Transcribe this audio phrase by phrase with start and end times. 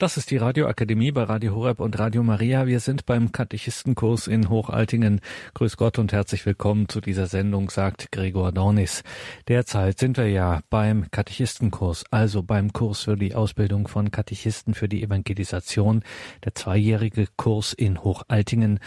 [0.00, 2.66] Das ist die Radioakademie bei Radio Horeb und Radio Maria.
[2.66, 5.20] Wir sind beim Katechistenkurs in Hochaltingen.
[5.52, 9.02] Grüß Gott und herzlich willkommen zu dieser Sendung, sagt Gregor Dornis.
[9.46, 14.88] Derzeit sind wir ja beim Katechistenkurs, also beim Kurs für die Ausbildung von Katechisten für
[14.88, 16.02] die Evangelisation,
[16.46, 18.80] der zweijährige Kurs in Hochaltingen.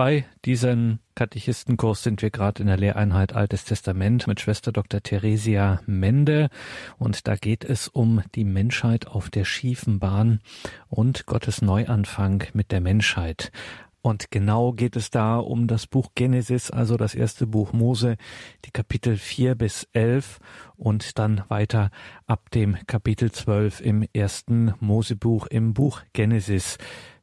[0.00, 5.02] Bei diesem Katechistenkurs sind wir gerade in der Lehreinheit Altes Testament mit Schwester Dr.
[5.02, 6.48] Theresia Mende
[6.96, 10.40] und da geht es um die Menschheit auf der schiefen Bahn
[10.88, 13.52] und Gottes Neuanfang mit der Menschheit.
[14.00, 18.16] Und genau geht es da um das Buch Genesis, also das erste Buch Mose,
[18.64, 20.38] die Kapitel 4 bis 11
[20.76, 21.90] und dann weiter
[22.26, 26.78] ab dem Kapitel 12 im ersten Mosebuch im Buch Genesis.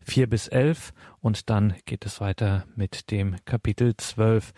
[0.08, 4.54] 4 bis 11 und dann geht es weiter mit dem Kapitel 12.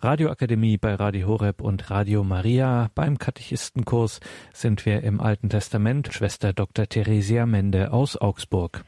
[0.00, 2.90] Radioakademie bei Radio Horeb und Radio Maria.
[2.94, 4.20] Beim Katechistenkurs
[4.52, 6.12] sind wir im Alten Testament.
[6.12, 6.86] Schwester Dr.
[6.86, 8.84] Theresia Mende aus Augsburg.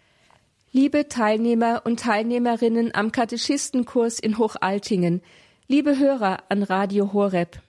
[0.72, 5.22] Liebe Teilnehmer und Teilnehmerinnen am Katechistenkurs in Hochaltingen,
[5.68, 7.62] liebe Hörer an Radio Horeb.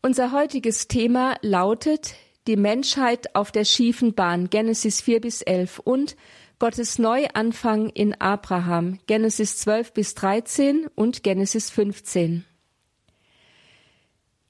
[0.00, 2.14] Unser heutiges Thema lautet
[2.46, 6.16] die Menschheit auf der schiefen Bahn Genesis 4 bis 11 und
[6.60, 12.44] Gottes Neuanfang in Abraham, Genesis 12 bis 13 und Genesis 15.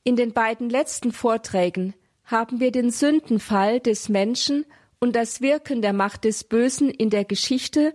[0.04, 4.66] In den beiden letzten Vorträgen haben wir den Sündenfall des Menschen
[5.00, 7.94] und das Wirken der Macht des Bösen in der Geschichte,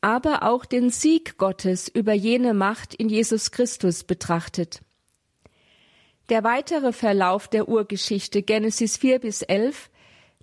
[0.00, 4.80] aber auch den Sieg Gottes über jene Macht in Jesus Christus betrachtet.
[6.28, 9.90] Der weitere Verlauf der Urgeschichte Genesis 4 bis 11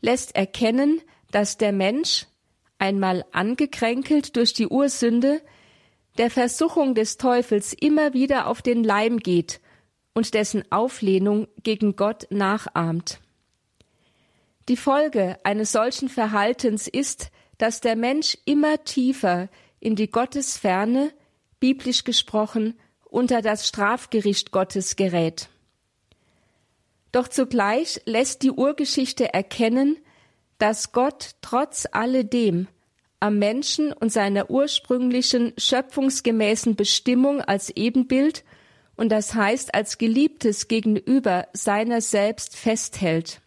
[0.01, 2.27] lässt erkennen, dass der Mensch,
[2.79, 5.41] einmal angekränkelt durch die Ursünde,
[6.17, 9.61] der Versuchung des Teufels immer wieder auf den Leim geht
[10.13, 13.19] und dessen Auflehnung gegen Gott nachahmt.
[14.67, 21.13] Die Folge eines solchen Verhaltens ist, dass der Mensch immer tiefer in die Gottesferne,
[21.59, 25.49] biblisch gesprochen, unter das Strafgericht Gottes gerät.
[27.11, 29.97] Doch zugleich lässt die Urgeschichte erkennen,
[30.57, 32.67] dass Gott trotz alledem
[33.19, 38.43] am Menschen und seiner ursprünglichen schöpfungsgemäßen Bestimmung als Ebenbild
[38.95, 43.41] und das heißt als Geliebtes gegenüber seiner selbst festhält.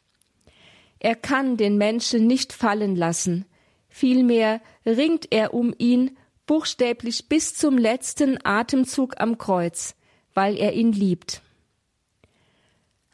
[0.99, 3.47] Er kann den Menschen nicht fallen lassen,
[3.89, 6.17] vielmehr ringt er um ihn
[6.47, 9.95] buchstäblich bis zum letzten Atemzug am Kreuz,
[10.35, 11.43] weil er ihn liebt.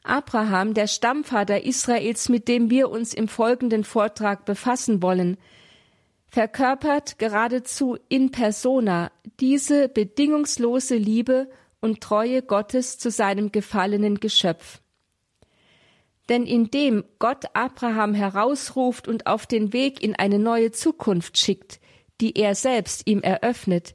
[0.06, 5.36] Abraham, der Stammvater Israels, mit dem wir uns im folgenden Vortrag befassen wollen,
[6.28, 11.48] verkörpert geradezu in persona diese bedingungslose Liebe
[11.80, 14.80] und Treue Gottes zu seinem gefallenen Geschöpf.
[16.28, 21.80] Denn indem Gott Abraham herausruft und auf den Weg in eine neue Zukunft schickt,
[22.20, 23.94] die er selbst ihm eröffnet,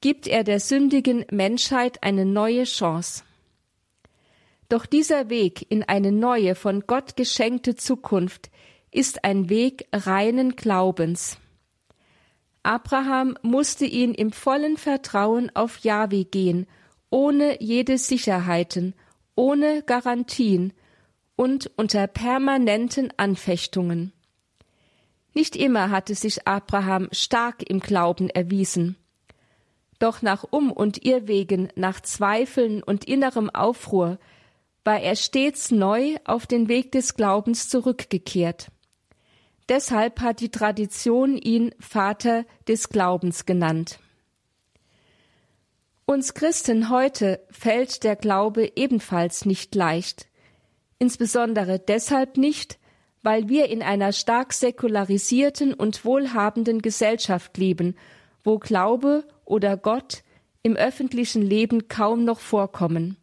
[0.00, 3.24] gibt er der sündigen Menschheit eine neue Chance.
[4.68, 8.50] Doch dieser Weg in eine neue, von Gott geschenkte Zukunft
[8.90, 11.38] ist ein Weg reinen Glaubens.
[12.62, 16.66] Abraham musste ihn im vollen Vertrauen auf Jahwe gehen,
[17.10, 18.94] ohne jede Sicherheiten,
[19.36, 20.72] ohne Garantien
[21.36, 24.12] und unter permanenten Anfechtungen.
[25.32, 28.96] Nicht immer hatte sich Abraham stark im Glauben erwiesen.
[29.98, 34.18] Doch nach Um- und Irrwegen, nach Zweifeln und innerem Aufruhr
[34.86, 38.68] war er stets neu auf den Weg des Glaubens zurückgekehrt.
[39.68, 43.98] Deshalb hat die Tradition ihn Vater des Glaubens genannt.
[46.04, 50.28] Uns Christen heute fällt der Glaube ebenfalls nicht leicht,
[51.00, 52.78] insbesondere deshalb nicht,
[53.24, 57.96] weil wir in einer stark säkularisierten und wohlhabenden Gesellschaft leben,
[58.44, 60.22] wo Glaube oder Gott
[60.62, 63.16] im öffentlichen Leben kaum noch vorkommen.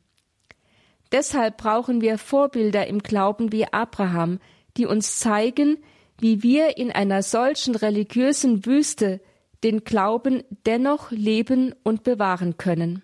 [1.13, 4.39] Deshalb brauchen wir Vorbilder im Glauben wie Abraham,
[4.77, 5.77] die uns zeigen,
[6.19, 9.21] wie wir in einer solchen religiösen Wüste
[9.63, 13.03] den Glauben dennoch leben und bewahren können.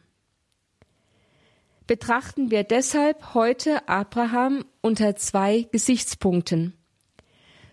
[1.86, 6.74] Betrachten wir deshalb heute Abraham unter zwei Gesichtspunkten.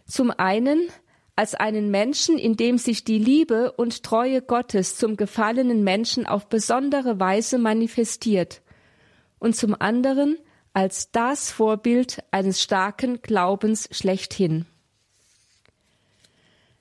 [0.05, 0.89] Zum einen
[1.35, 6.49] als einen Menschen, in dem sich die Liebe und Treue Gottes zum gefallenen Menschen auf
[6.49, 8.63] besondere Weise manifestiert
[9.39, 10.39] und zum anderen
[10.73, 14.67] als das Vorbild eines starken Glaubens schlechthin.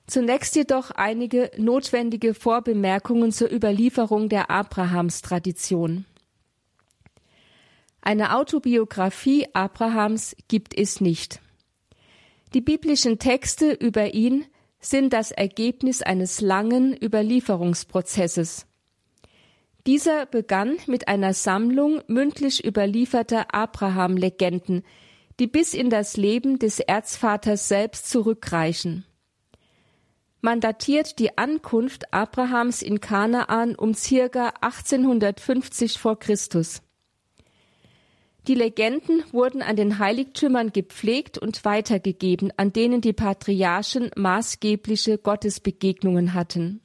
[0.06, 6.04] Zunächst jedoch einige notwendige Vorbemerkungen zur Überlieferung der Abrahams-Tradition.
[8.02, 11.40] Eine Autobiografie Abrahams gibt es nicht.
[12.54, 14.46] Die biblischen Texte über ihn
[14.78, 18.65] sind das Ergebnis eines langen Überlieferungsprozesses.
[19.86, 24.82] Dieser begann mit einer Sammlung mündlich überlieferter Abraham-Legenden,
[25.38, 29.04] die bis in das Leben des Erzvaters selbst zurückreichen.
[30.40, 36.82] Man datiert die Ankunft Abrahams in Kanaan um circa 1850 vor Christus.
[38.48, 46.34] Die Legenden wurden an den Heiligtümern gepflegt und weitergegeben, an denen die Patriarchen maßgebliche Gottesbegegnungen
[46.34, 46.80] hatten.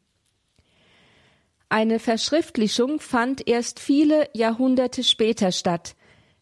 [1.71, 5.95] Eine Verschriftlichung fand erst viele Jahrhunderte später statt,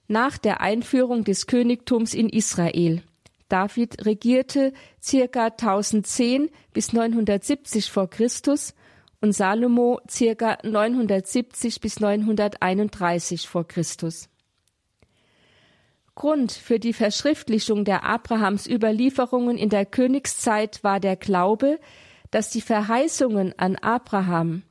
[0.08, 3.04] nach der Einführung des Königtums in Israel.
[3.48, 8.74] David regierte circa 1010 bis 970 vor Christus
[9.22, 14.30] und Salomo circa 970 bis 931 vor Christus.
[16.16, 21.80] Grund für die Verschriftlichung der Abrahams Überlieferungen in der Königszeit war der Glaube,
[22.32, 24.64] dass die Verheißungen an Abraham,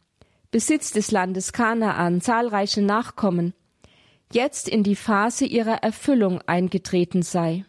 [0.51, 3.53] Besitz des Landes Kanaan, zahlreiche Nachkommen,
[4.33, 7.67] jetzt in die Phase ihrer Erfüllung eingetreten sei.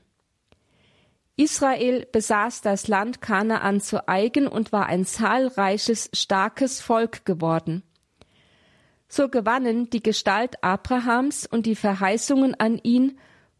[1.36, 7.84] Israel besaß das Land Kanaan zu eigen und war ein zahlreiches, starkes Volk geworden.
[9.10, 13.18] So gewannen die Gestalt Abrahams und die Verheißungen an ihn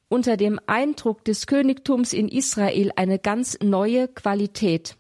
[0.08, 4.96] unter dem Eindruck des Königtums in Israel eine ganz neue Qualität.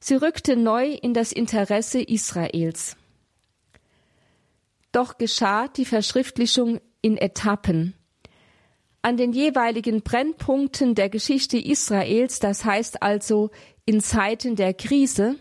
[0.00, 2.96] Sie rückte neu in das Interesse Israels.
[4.92, 7.94] Doch geschah die Verschriftlichung in Etappen
[9.02, 13.50] an den jeweiligen Brennpunkten der Geschichte Israels, das heißt also
[13.86, 15.36] in Zeiten der Krise,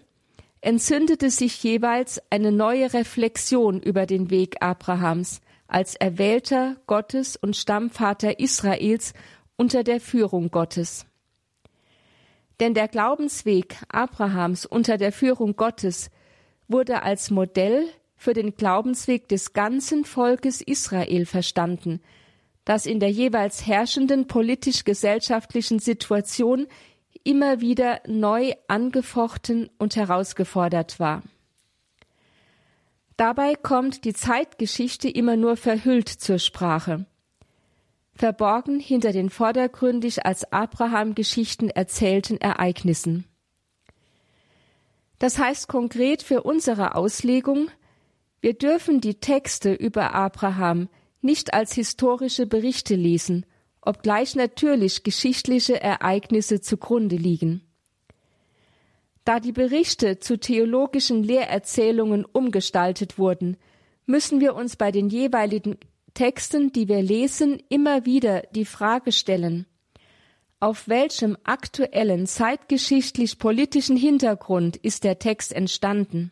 [0.61, 8.39] entzündete sich jeweils eine neue Reflexion über den Weg Abrahams als Erwählter Gottes und Stammvater
[8.39, 9.13] Israels
[9.57, 11.05] unter der Führung Gottes.
[12.59, 16.09] Denn der Glaubensweg Abrahams unter der Führung Gottes
[16.67, 17.87] wurde als Modell
[18.19, 22.01] für den Glaubensweg des ganzen Volkes Israel verstanden,
[22.66, 26.68] das in der jeweils herrschenden politisch-gesellschaftlichen Situation
[27.24, 31.24] immer wieder neu angefochten und herausgefordert war.
[33.16, 37.06] Dabei kommt die Zeitgeschichte immer nur verhüllt zur Sprache,
[38.16, 43.25] verborgen hinter den vordergründig als Abraham-Geschichten erzählten Ereignissen.
[45.19, 47.69] Das heißt konkret für unsere Auslegung,
[48.41, 50.89] wir dürfen die Texte über Abraham
[51.21, 53.45] nicht als historische Berichte lesen,
[53.81, 57.62] obgleich natürlich geschichtliche Ereignisse zugrunde liegen.
[59.25, 63.57] Da die Berichte zu theologischen Lehrerzählungen umgestaltet wurden,
[64.06, 65.77] müssen wir uns bei den jeweiligen
[66.13, 69.65] Texten, die wir lesen, immer wieder die Frage stellen,
[70.59, 76.31] auf welchem aktuellen zeitgeschichtlich politischen Hintergrund ist der Text entstanden?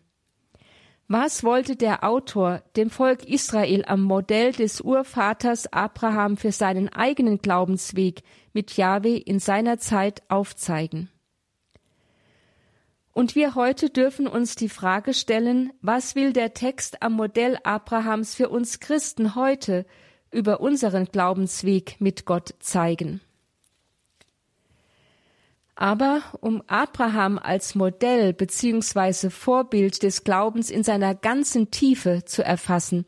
[1.09, 7.37] Was wollte der Autor dem Volk Israel am Modell des Urvaters Abraham für seinen eigenen
[7.37, 11.09] Glaubensweg mit Jahwe in seiner Zeit aufzeigen?
[13.13, 18.35] Und wir heute dürfen uns die Frage stellen, was will der Text am Modell Abrahams
[18.35, 19.85] für uns Christen heute
[20.29, 23.21] über unseren Glaubensweg mit Gott zeigen?
[25.79, 29.29] Aber um Abraham als Modell bzw.
[29.29, 33.05] Vorbild des Glaubens in seiner ganzen Tiefe zu erfassen,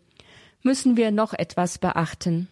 [0.61, 2.47] müssen wir noch etwas beachten.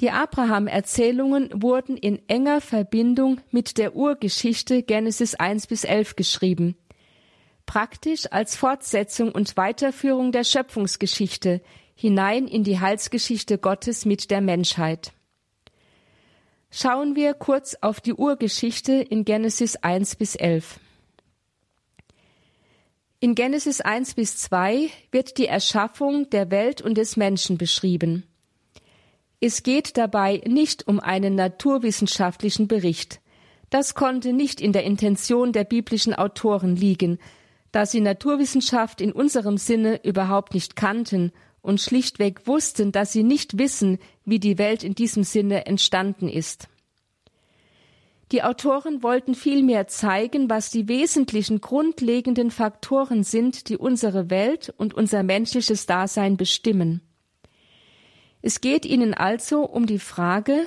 [0.00, 6.76] Die Abraham-Erzählungen wurden in enger Verbindung mit der Urgeschichte Genesis 1 bis 11 geschrieben,
[7.64, 11.62] praktisch als Fortsetzung und Weiterführung der Schöpfungsgeschichte
[11.94, 15.15] hinein in die Heilsgeschichte Gottes mit der Menschheit.
[16.78, 20.78] Schauen wir kurz auf die Urgeschichte in Genesis 1 bis 11.
[23.18, 28.24] In Genesis 1 bis 2 wird die Erschaffung der Welt und des Menschen beschrieben.
[29.40, 33.22] Es geht dabei nicht um einen naturwissenschaftlichen Bericht.
[33.70, 37.18] Das konnte nicht in der Intention der biblischen Autoren liegen,
[37.72, 43.58] da sie Naturwissenschaft in unserem Sinne überhaupt nicht kannten und schlichtweg wussten, dass sie nicht
[43.58, 46.68] wissen, wie die Welt in diesem Sinne entstanden ist.
[48.32, 54.94] Die Autoren wollten vielmehr zeigen, was die wesentlichen grundlegenden Faktoren sind, die unsere Welt und
[54.94, 57.02] unser menschliches Dasein bestimmen.
[58.42, 60.66] Es geht ihnen also um die Frage,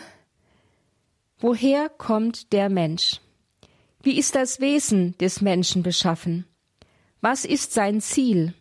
[1.37, 3.19] woher kommt der Mensch?
[4.01, 6.45] Wie ist das Wesen des Menschen beschaffen?
[7.19, 8.53] Was ist sein Ziel?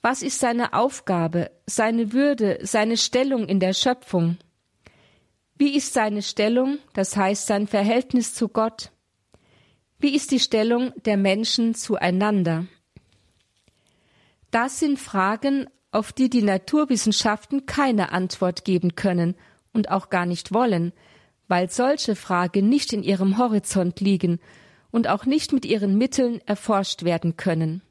[0.00, 4.38] Was ist seine Aufgabe, seine Würde, seine Stellung in der Schöpfung?
[5.56, 8.92] Wie ist seine Stellung, das heißt sein Verhältnis zu Gott?
[9.98, 12.66] Wie ist die Stellung der Menschen zueinander?
[14.52, 19.34] Das sind Fragen, auf die die Naturwissenschaften keine Antwort geben können
[19.72, 20.92] und auch gar nicht wollen,
[21.48, 24.38] weil solche Fragen nicht in ihrem Horizont liegen
[24.92, 27.82] und auch nicht mit ihren Mitteln erforscht werden können.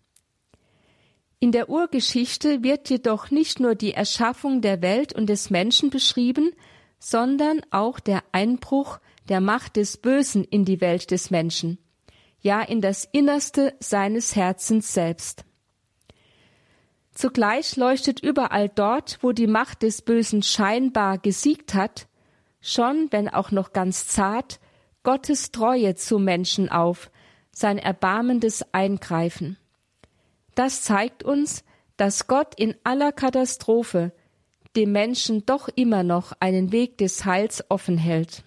[1.39, 6.51] In der Urgeschichte wird jedoch nicht nur die Erschaffung der Welt und des Menschen beschrieben,
[6.97, 11.77] sondern auch der Einbruch der Macht des Bösen in die Welt des Menschen,
[12.39, 15.45] ja in das Innerste seines Herzens selbst.
[17.13, 22.07] Zugleich leuchtet überall dort, wo die Macht des Bösen scheinbar gesiegt hat,
[22.61, 24.59] schon, wenn auch noch ganz zart,
[25.03, 27.11] Gottes Treue zu Menschen auf,
[27.51, 29.57] sein erbarmendes Eingreifen.
[30.57, 31.63] Das zeigt uns,
[31.97, 34.11] dass Gott in aller Katastrophe
[34.75, 38.43] dem Menschen doch immer noch einen Weg des Heils offen hält.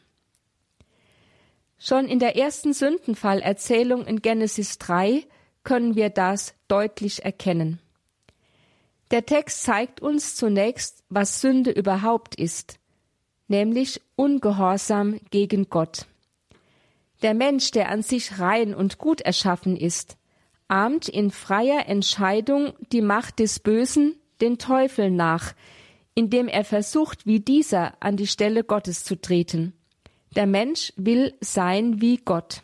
[1.79, 5.25] Schon in der ersten Sündenfallerzählung in Genesis 3
[5.63, 7.79] können wir das deutlich erkennen.
[9.13, 12.81] Der Text zeigt uns zunächst, was Sünde überhaupt ist,
[13.47, 16.07] nämlich Ungehorsam gegen Gott.
[17.23, 20.17] Der Mensch, der an sich rein und gut erschaffen ist,
[20.71, 25.55] ahmt in freier Entscheidung die Macht des Bösen, den Teufel nach,
[26.15, 29.75] indem er versucht, wie dieser an die Stelle Gottes zu treten.
[30.37, 32.63] Der Mensch will sein wie Gott.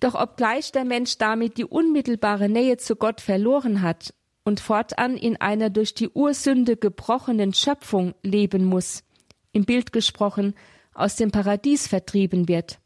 [0.00, 5.40] Doch obgleich der Mensch damit die unmittelbare Nähe zu Gott verloren hat und fortan in
[5.40, 9.04] einer durch die Ursünde gebrochenen Schöpfung leben muss,
[9.52, 10.54] im Bild gesprochen,
[10.94, 12.78] aus dem Paradies vertrieben wird.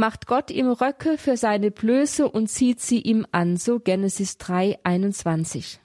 [0.00, 4.78] Macht Gott ihm Röcke für seine Blöße und zieht sie ihm an, so Genesis 3,
[4.82, 5.78] 21.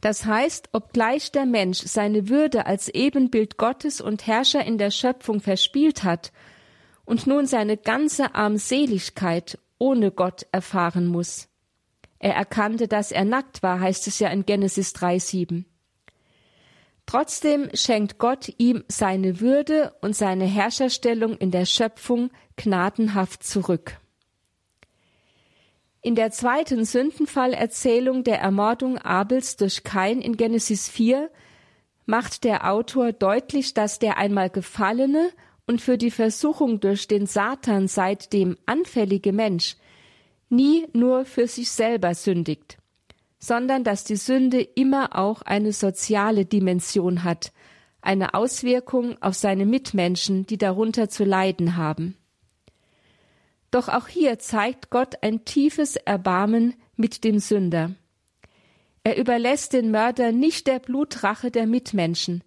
[0.00, 5.40] Das heißt, obgleich der Mensch seine Würde als Ebenbild Gottes und Herrscher in der Schöpfung
[5.40, 6.30] verspielt hat
[7.04, 11.48] und nun seine ganze Armseligkeit ohne Gott erfahren muss,
[12.20, 15.64] er erkannte, dass er nackt war, heißt es ja in Genesis 3,7.
[17.10, 23.96] Trotzdem schenkt Gott ihm seine Würde und seine Herrscherstellung in der Schöpfung gnadenhaft zurück.
[26.02, 31.28] In der zweiten Sündenfallerzählung der Ermordung Abels durch Kain in Genesis 4
[32.06, 35.30] macht der Autor deutlich, dass der einmal gefallene
[35.66, 39.74] und für die Versuchung durch den Satan seitdem anfällige Mensch
[40.48, 42.78] nie nur für sich selber sündigt,
[43.40, 47.52] sondern dass die Sünde immer auch eine soziale Dimension hat,
[48.02, 52.16] eine Auswirkung auf seine Mitmenschen, die darunter zu leiden haben.
[53.70, 57.92] Doch auch hier zeigt Gott ein tiefes Erbarmen mit dem Sünder.
[59.04, 62.44] Er überlässt den Mörder nicht der Blutrache der Mitmenschen.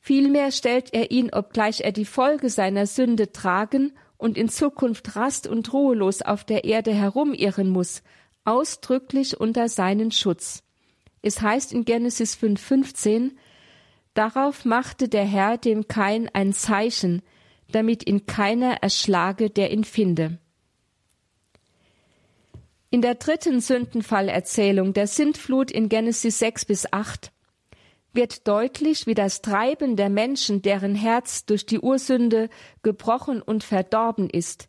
[0.00, 5.46] Vielmehr stellt er ihn, obgleich er die Folge seiner Sünde tragen und in Zukunft rast
[5.46, 8.02] und ruhelos auf der Erde herumirren muss,
[8.44, 10.62] ausdrücklich unter seinen Schutz.
[11.22, 13.32] Es heißt in Genesis 5,15
[14.14, 17.22] Darauf machte der Herr dem Kain ein Zeichen,
[17.72, 20.38] damit ihn keiner erschlage, der ihn finde.
[22.90, 27.32] In der dritten Sündenfallerzählung der Sintflut in Genesis 6 bis 8
[28.12, 32.48] wird deutlich, wie das Treiben der Menschen, deren Herz durch die Ursünde
[32.84, 34.68] gebrochen und verdorben ist,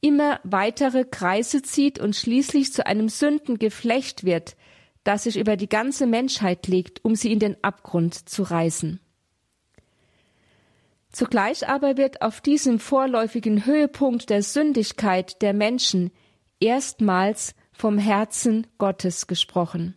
[0.00, 4.56] immer weitere Kreise zieht und schließlich zu einem Sündengeflecht wird,
[5.04, 9.00] das sich über die ganze Menschheit legt, um sie in den Abgrund zu reißen.
[11.12, 16.12] Zugleich aber wird auf diesem vorläufigen Höhepunkt der Sündigkeit der Menschen
[16.60, 19.96] erstmals vom Herzen Gottes gesprochen.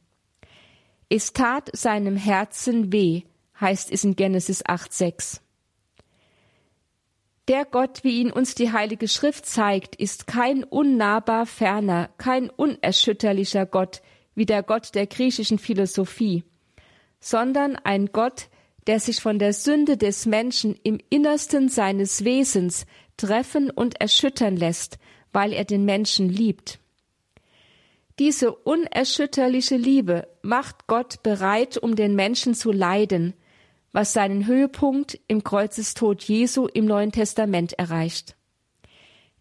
[1.09, 3.23] Es tat seinem Herzen weh,
[3.61, 5.42] heißt es in Genesis 8,6.
[7.49, 13.65] Der Gott, wie ihn uns die Heilige Schrift zeigt, ist kein unnahbar ferner, kein unerschütterlicher
[13.65, 14.01] Gott,
[14.33, 16.45] wie der Gott der griechischen Philosophie,
[17.19, 18.47] sondern ein Gott,
[18.87, 22.85] der sich von der Sünde des Menschen im Innersten seines Wesens
[23.17, 24.97] treffen und erschüttern lässt,
[25.33, 26.79] weil er den Menschen liebt.
[28.19, 33.33] Diese unerschütterliche Liebe macht Gott bereit, um den Menschen zu leiden,
[33.93, 38.35] was seinen Höhepunkt im Kreuzestod Jesu im Neuen Testament erreicht.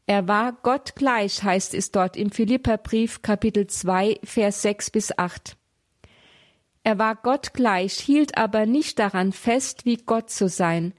[0.06, 5.56] Er war Gott gleich, heißt es dort im Philipperbrief Kapitel 2, Vers 6 bis 8.
[6.84, 10.92] Er war Gott gleich, hielt aber nicht daran fest, wie Gott zu sein,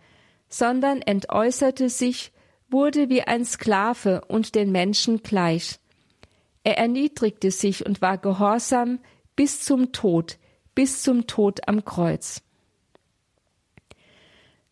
[0.49, 2.31] sondern entäußerte sich,
[2.69, 5.79] wurde wie ein Sklave und den Menschen gleich.
[6.63, 8.99] Er erniedrigte sich und war gehorsam
[9.35, 10.39] bis zum Tod,
[10.73, 12.41] bis zum Tod am Kreuz.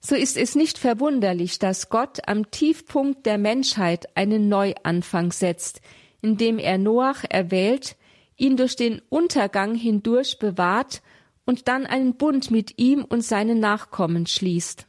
[0.04, 5.80] So ist es nicht verwunderlich, dass Gott am Tiefpunkt der Menschheit einen Neuanfang setzt,
[6.22, 7.96] indem er Noach erwählt,
[8.36, 11.04] ihn durch den Untergang hindurch bewahrt
[11.46, 14.88] und dann einen Bund mit ihm und seinen Nachkommen schließt.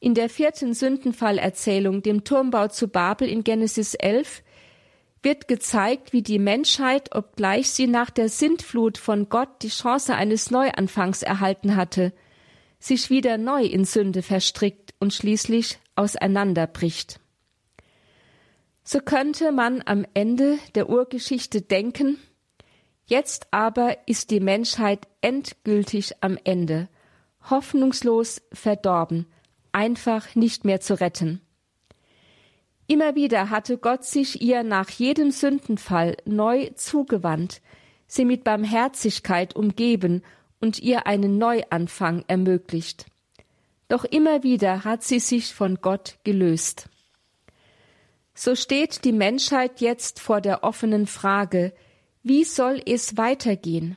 [0.00, 4.42] In der vierten Sündenfallerzählung, dem Turmbau zu Babel in Genesis 11,
[5.22, 10.50] wird gezeigt, wie die Menschheit, obgleich sie nach der Sintflut von Gott die Chance eines
[10.50, 12.12] Neuanfangs erhalten hatte,
[12.78, 17.20] sich wieder neu in Sünde verstrickt und schließlich auseinanderbricht.
[18.84, 22.18] So könnte man am Ende der Urgeschichte denken,
[23.06, 26.88] jetzt aber ist die Menschheit endgültig am Ende,
[27.50, 29.26] hoffnungslos verdorben,
[29.72, 31.42] einfach nicht mehr zu retten.
[32.86, 37.60] Immer wieder hatte Gott sich ihr nach jedem Sündenfall neu zugewandt,
[38.06, 40.22] sie mit Barmherzigkeit umgeben
[40.60, 43.06] und ihr einen Neuanfang ermöglicht.
[43.88, 46.88] Doch immer wieder hat sie sich von Gott gelöst.
[48.34, 51.72] So steht die Menschheit jetzt vor der offenen Frage,
[52.22, 53.96] wie soll es weitergehen?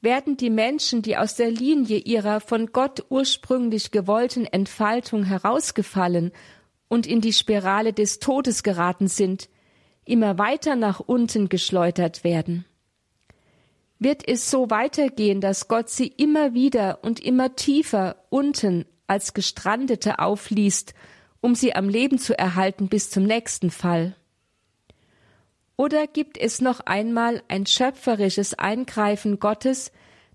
[0.00, 6.30] Werden die Menschen, die aus der Linie ihrer von Gott ursprünglich gewollten Entfaltung herausgefallen
[6.86, 9.48] und in die Spirale des Todes geraten sind,
[10.04, 12.64] immer weiter nach unten geschleudert werden.
[13.98, 20.20] Wird es so weitergehen, dass Gott sie immer wieder und immer tiefer unten als Gestrandete
[20.20, 20.94] aufliest,
[21.40, 24.14] um sie am Leben zu erhalten bis zum nächsten Fall?
[25.76, 29.92] Oder gibt es noch einmal ein schöpferisches Eingreifen Gottes,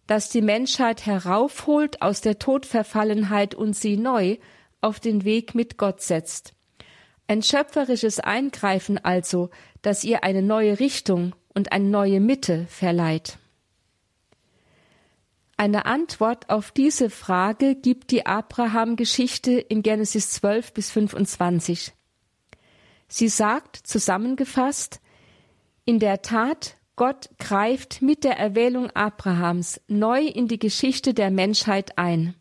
[0.07, 4.37] das die Menschheit heraufholt aus der Todverfallenheit und sie neu
[4.81, 6.53] auf den Weg mit Gott setzt.
[7.27, 9.49] Ein schöpferisches Eingreifen also,
[9.81, 13.37] das ihr eine neue Richtung und eine neue Mitte verleiht.
[15.55, 21.93] Eine Antwort auf diese Frage gibt die Abraham-Geschichte in Genesis 12 bis 25.
[23.07, 24.99] Sie sagt zusammengefasst,
[25.85, 31.97] in der Tat, Gott greift mit der Erwählung Abrahams neu in die Geschichte der Menschheit
[31.97, 32.35] ein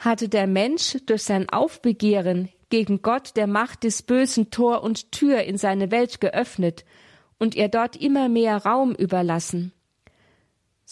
[0.00, 5.42] hatte der Mensch durch sein Aufbegehren gegen Gott der Macht des Bösen Tor und Tür
[5.42, 6.84] in seine Welt geöffnet
[7.38, 9.72] und ihr dort immer mehr Raum überlassen.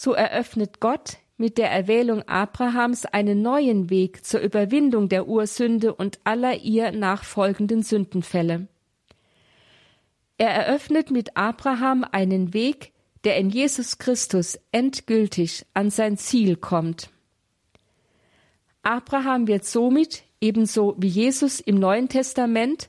[0.01, 6.19] So eröffnet Gott mit der Erwählung Abrahams einen neuen Weg zur Überwindung der Ursünde und
[6.23, 8.69] aller ihr nachfolgenden Sündenfälle.
[10.37, 12.93] Er eröffnet mit Abraham einen Weg,
[13.25, 17.09] der in Jesus Christus endgültig an sein Ziel kommt.
[18.83, 22.87] Abraham wird somit, ebenso wie Jesus im Neuen Testament,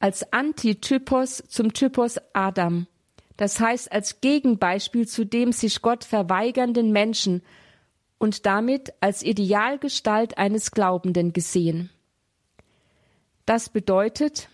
[0.00, 2.88] als Antitypos zum Typos Adam,
[3.38, 7.42] das heißt als Gegenbeispiel zu dem sich Gott verweigernden Menschen
[8.18, 11.88] und damit als Idealgestalt eines Glaubenden gesehen.
[13.46, 14.48] Das bedeutet,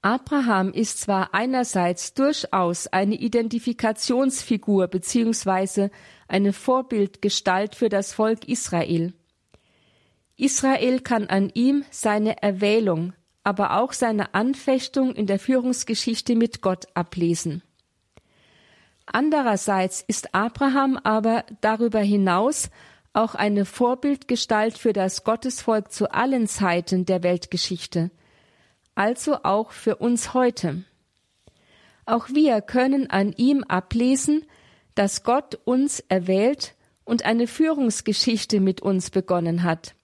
[0.00, 5.90] Abraham ist zwar einerseits durchaus eine Identifikationsfigur bzw.
[6.28, 9.12] eine Vorbildgestalt für das Volk Israel.
[10.36, 13.12] Israel kann an ihm seine Erwählung,
[13.48, 17.62] aber auch seine Anfechtung in der Führungsgeschichte mit Gott ablesen.
[19.06, 22.70] Andererseits ist Abraham aber darüber hinaus
[23.14, 28.10] auch eine Vorbildgestalt für das Gottesvolk zu allen Zeiten der Weltgeschichte–
[28.98, 30.82] also auch für uns heute.
[32.04, 34.44] Auch wir können an ihm ablesen,
[34.96, 39.94] dass Gott uns erwählt und eine Führungsgeschichte mit uns begonnen hat.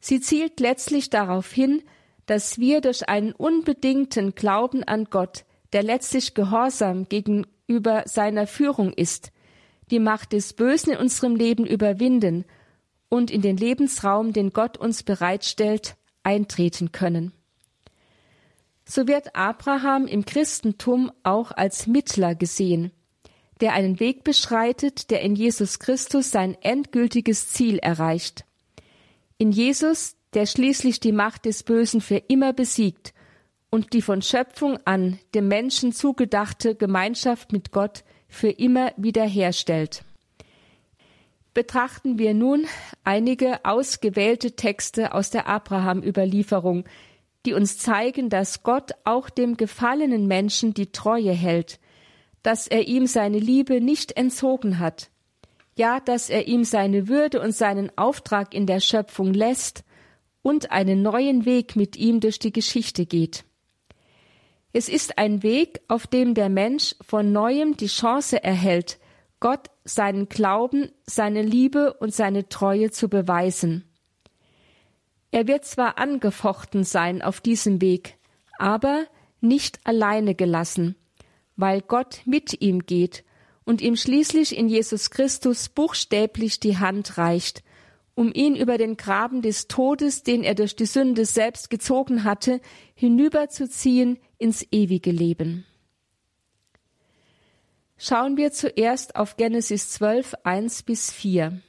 [0.00, 1.82] Sie zielt letztlich darauf hin,
[2.26, 9.32] dass wir durch einen unbedingten Glauben an Gott, der letztlich gehorsam gegenüber seiner Führung ist,
[9.90, 12.44] die Macht des Bösen in unserem Leben überwinden
[13.08, 17.32] und in den Lebensraum, den Gott uns bereitstellt, eintreten können
[18.84, 22.92] so wird Abraham im Christentum auch als Mittler gesehen,
[23.60, 28.44] der einen Weg beschreitet, der in Jesus Christus sein endgültiges Ziel erreicht.
[29.38, 33.14] In Jesus, der schließlich die Macht des Bösen für immer besiegt
[33.70, 40.04] und die von Schöpfung an dem Menschen zugedachte Gemeinschaft mit Gott für immer wiederherstellt.
[41.54, 42.66] Betrachten wir nun
[43.04, 46.84] einige ausgewählte Texte aus der Abraham-Überlieferung,
[47.46, 51.78] die uns zeigen, dass Gott auch dem gefallenen Menschen die Treue hält,
[52.42, 55.10] dass er ihm seine Liebe nicht entzogen hat,
[55.76, 59.84] ja, dass er ihm seine Würde und seinen Auftrag in der Schöpfung lässt
[60.44, 63.44] und einen neuen Weg mit ihm durch die Geschichte geht.
[64.74, 68.98] Es ist ein Weg, auf dem der Mensch von neuem die Chance erhält,
[69.40, 73.84] Gott seinen Glauben, seine Liebe und seine Treue zu beweisen.
[75.30, 78.18] Er wird zwar angefochten sein auf diesem Weg,
[78.58, 79.06] aber
[79.40, 80.94] nicht alleine gelassen,
[81.56, 83.24] weil Gott mit ihm geht
[83.64, 87.62] und ihm schließlich in Jesus Christus buchstäblich die Hand reicht,
[88.14, 92.60] um ihn über den Graben des Todes, den er durch die Sünde selbst gezogen hatte,
[92.94, 95.64] hinüberzuziehen ins ewige Leben.
[97.96, 101.60] Schauen wir zuerst auf Genesis 12, 1 bis 4.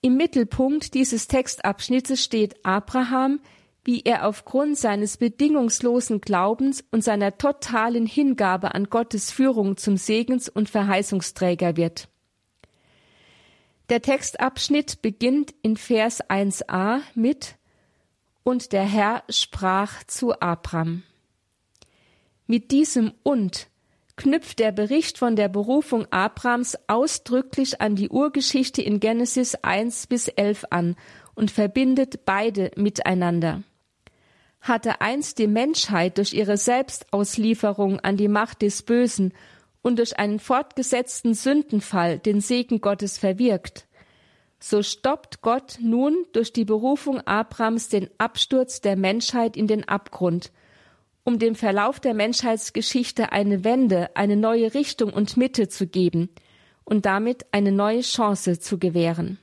[0.00, 3.40] Im Mittelpunkt dieses Textabschnittes steht Abraham,
[3.84, 10.48] wie er aufgrund seines bedingungslosen Glaubens und seiner totalen Hingabe an Gottes Führung zum Segens-
[10.48, 12.08] und Verheißungsträger wird.
[13.92, 17.56] Der Textabschnitt beginnt in Vers 1a mit
[18.42, 21.02] Und der Herr sprach zu Abram.
[22.46, 23.68] Mit diesem Und
[24.16, 30.28] knüpft der Bericht von der Berufung Abrams ausdrücklich an die Urgeschichte in Genesis 1 bis
[30.28, 30.96] 11 an
[31.34, 33.62] und verbindet beide miteinander.
[34.62, 39.34] Hatte einst die Menschheit durch ihre Selbstauslieferung an die Macht des Bösen
[39.82, 43.86] und durch einen fortgesetzten Sündenfall den Segen Gottes verwirkt,
[44.58, 50.52] so stoppt Gott nun durch die Berufung Abrams den Absturz der Menschheit in den Abgrund
[51.24, 56.30] um dem Verlauf der Menschheitsgeschichte eine Wende, eine neue Richtung und Mitte zu geben
[56.84, 59.38] und damit eine neue Chance zu gewähren.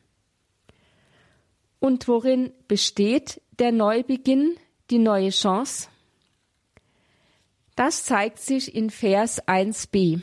[1.79, 4.55] Und worin besteht der Neubeginn,
[4.89, 5.87] die neue Chance?
[7.79, 10.19] Das zeigt sich in Vers 1b.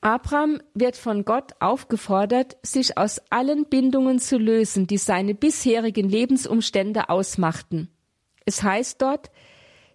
[0.00, 7.10] Abraham wird von Gott aufgefordert, sich aus allen Bindungen zu lösen, die seine bisherigen Lebensumstände
[7.10, 7.90] ausmachten.
[8.46, 9.30] Es heißt dort,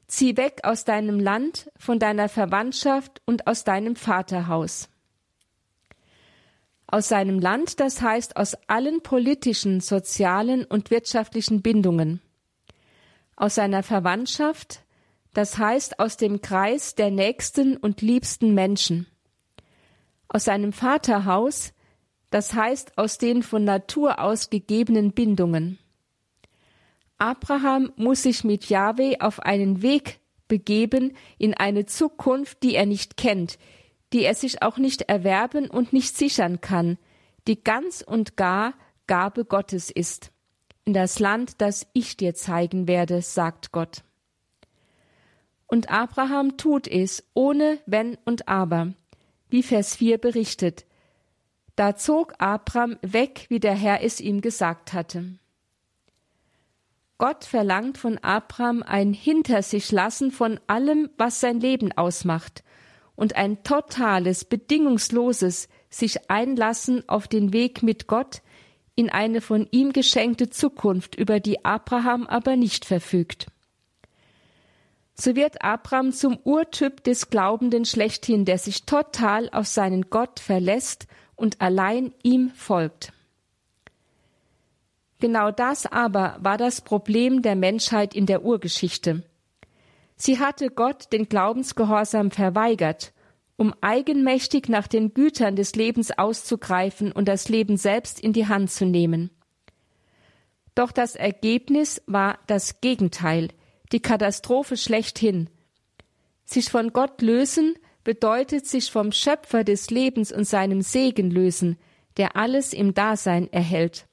[0.05, 4.87] Zieh weg aus deinem Land, von deiner Verwandtschaft und aus deinem Vaterhaus.
[6.85, 12.21] Aus seinem Land, das heißt aus allen politischen, sozialen und wirtschaftlichen Bindungen.
[13.35, 14.84] Aus seiner Verwandtschaft,
[15.35, 19.05] das heißt aus dem Kreis der nächsten und liebsten Menschen.
[20.29, 21.73] Aus seinem Vaterhaus,
[22.29, 25.77] das heißt aus den von Natur aus gegebenen Bindungen.
[27.17, 33.17] Abraham muss sich mit Jahwe auf einen Weg begeben in eine Zukunft, die er nicht
[33.17, 33.59] kennt,
[34.13, 36.97] die er sich auch nicht erwerben und nicht sichern kann,
[37.45, 38.73] die ganz und gar
[39.05, 40.31] Gabe Gottes ist.
[40.85, 44.05] In das Land, das ich dir zeigen werde, sagt Gott.
[45.67, 48.93] Und Abraham tut es ohne Wenn und Aber,
[49.49, 50.85] wie Vers 4 berichtet.
[51.75, 55.37] Da zog Abraham weg, wie der Herr es ihm gesagt hatte.
[57.17, 62.63] Gott verlangt von Abraham ein Hinter sich lassen von allem, was sein Leben ausmacht,
[63.15, 68.41] und ein totales, bedingungsloses sich einlassen auf den Weg mit Gott
[68.95, 73.47] in eine von ihm geschenkte Zukunft, über die Abraham aber nicht verfügt.
[75.15, 81.07] So wird Abraham zum Urtyp des Glaubenden schlechthin, der sich total auf seinen Gott verlässt
[81.35, 83.13] und allein ihm folgt.
[85.19, 89.23] Genau das aber war das Problem der Menschheit in der Urgeschichte.
[90.17, 93.13] Sie hatte Gott den Glaubensgehorsam verweigert,
[93.57, 98.69] um eigenmächtig nach den Gütern des Lebens auszugreifen und das Leben selbst in die Hand
[98.69, 99.29] zu nehmen.
[100.73, 103.47] Doch das Ergebnis war das Gegenteil,
[103.91, 105.49] die Katastrophe schlechthin.
[106.45, 111.77] Sich von Gott lösen bedeutet sich vom Schöpfer des Lebens und seinem Segen lösen,
[112.17, 114.07] der alles im Dasein erhält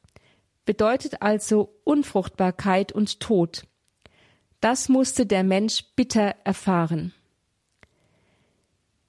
[0.64, 3.64] bedeutet also Unfruchtbarkeit und Tod.
[4.60, 7.12] Das musste der Mensch bitter erfahren.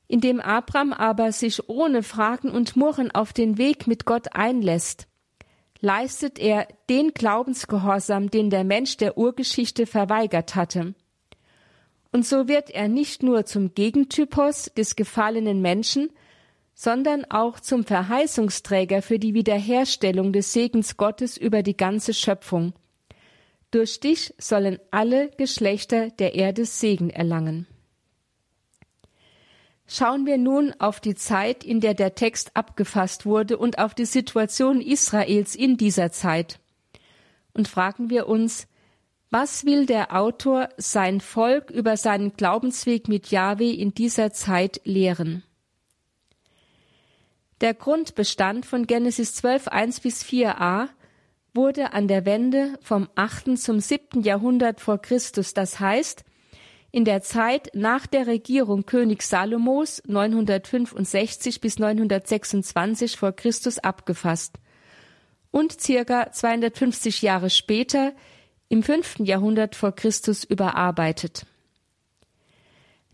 [0.07, 5.07] Indem Abraham aber sich ohne Fragen und Murren auf den Weg mit Gott einlässt,
[5.83, 10.95] leistet er den Glaubensgehorsam, den der Mensch der Urgeschichte verweigert hatte.
[12.13, 16.09] Und so wird er nicht nur zum Gegentypos des gefallenen Menschen,
[16.73, 22.73] sondern auch zum Verheißungsträger für die Wiederherstellung des Segens Gottes über die ganze Schöpfung.
[23.69, 27.67] Durch dich sollen alle Geschlechter der Erde Segen erlangen.
[29.95, 34.05] Schauen wir nun auf die Zeit, in der der Text abgefasst wurde und auf die
[34.05, 36.59] Situation Israels in dieser Zeit.
[37.53, 38.65] Und fragen wir uns,
[39.29, 45.43] was will der Autor sein Volk über seinen Glaubensweg mit Yahweh in dieser Zeit lehren?
[47.61, 50.87] Der Grundbestand von Genesis 12, 1 bis 4a
[51.53, 53.59] wurde an der Wende vom 8.
[53.59, 54.23] zum 7.
[54.23, 56.25] Jahrhundert vor Christus, das heißt,
[56.93, 64.59] in der Zeit nach der Regierung König Salomos 965 bis 926 vor Christus abgefasst
[65.49, 68.13] und circa 250 Jahre später
[68.69, 69.21] im 5.
[69.21, 71.47] Jahrhundert vor Christus überarbeitet.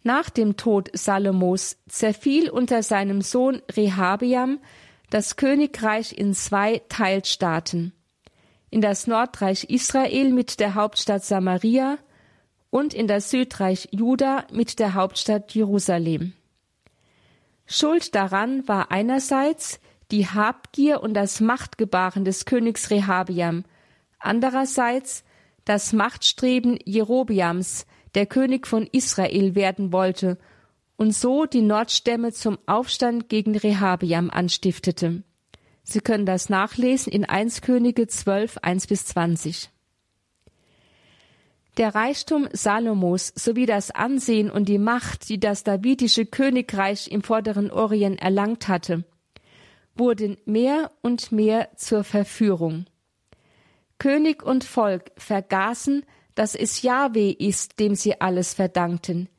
[0.03, 4.59] Nach dem Tod Salomos zerfiel unter seinem Sohn Rehabiam
[5.09, 7.93] das Königreich in zwei Teilstaaten,
[8.71, 11.97] in das Nordreich Israel mit der Hauptstadt Samaria
[12.69, 16.33] und in das Südreich Juda mit der Hauptstadt Jerusalem.
[17.65, 19.79] Schuld daran war einerseits
[20.11, 23.63] die Habgier und das Machtgebaren des Königs Rehabiam,
[24.17, 25.23] andererseits
[25.65, 30.37] das Machtstreben Jerobiams, der König von Israel werden wollte
[30.97, 35.23] und so die Nordstämme zum Aufstand gegen Rehabiam anstiftete.
[35.83, 39.69] Sie können das nachlesen in 1 Könige 12, 1 bis 20.
[41.77, 47.71] Der Reichtum Salomos sowie das Ansehen und die Macht, die das davidische Königreich im vorderen
[47.71, 49.05] Orient erlangt hatte,
[49.95, 52.85] wurden mehr und mehr zur Verführung.
[53.97, 56.05] König und Volk vergaßen,
[56.35, 59.29] dass es Jahwe ist, dem sie alles verdankten,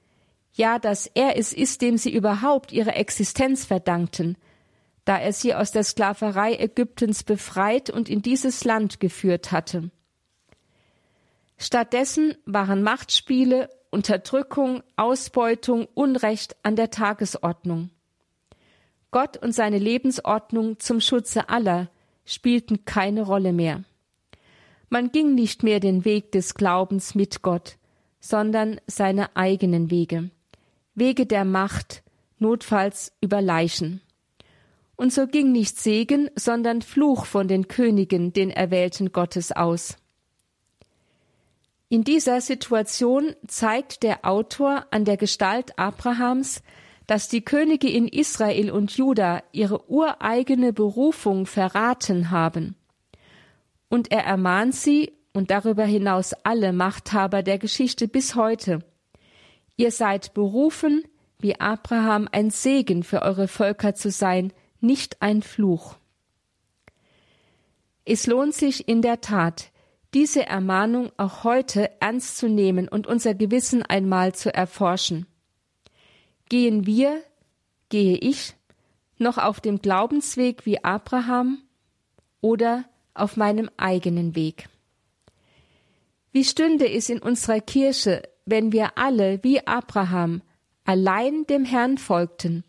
[0.52, 4.36] ja, dass er es ist, dem sie überhaupt ihre Existenz verdankten,
[5.04, 9.90] da er sie aus der Sklaverei Ägyptens befreit und in dieses Land geführt hatte.
[11.62, 17.90] Stattdessen waren Machtspiele, Unterdrückung, Ausbeutung, Unrecht an der Tagesordnung.
[19.10, 21.90] Gott und seine Lebensordnung zum Schutze aller
[22.24, 23.84] spielten keine Rolle mehr.
[24.88, 27.76] Man ging nicht mehr den Weg des Glaubens mit Gott,
[28.20, 30.30] sondern seine eigenen Wege,
[30.94, 32.02] Wege der Macht,
[32.38, 34.00] notfalls über Leichen.
[34.96, 39.98] Und so ging nicht Segen, sondern Fluch von den Königen, den Erwählten Gottes aus.
[41.92, 46.62] In dieser Situation zeigt der Autor an der Gestalt Abrahams,
[47.08, 52.76] dass die Könige in Israel und Juda ihre ureigene Berufung verraten haben.
[53.88, 58.84] Und er ermahnt sie und darüber hinaus alle Machthaber der Geschichte bis heute.
[59.76, 61.02] Ihr seid berufen,
[61.40, 65.96] wie Abraham ein Segen für eure Völker zu sein, nicht ein Fluch.
[68.04, 69.72] Es lohnt sich in der Tat,
[70.14, 75.26] diese Ermahnung auch heute ernst zu nehmen und unser Gewissen einmal zu erforschen.
[76.48, 77.22] Gehen wir,
[77.88, 78.54] gehe ich,
[79.18, 81.58] noch auf dem Glaubensweg wie Abraham
[82.40, 84.68] oder auf meinem eigenen Weg?
[86.32, 90.42] Wie stünde es in unserer Kirche, wenn wir alle wie Abraham
[90.84, 92.64] allein dem Herrn folgten,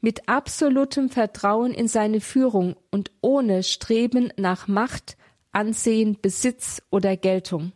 [0.00, 5.16] mit absolutem Vertrauen in seine Führung und ohne Streben nach Macht,
[5.54, 7.72] Ansehen, Besitz oder Geltung.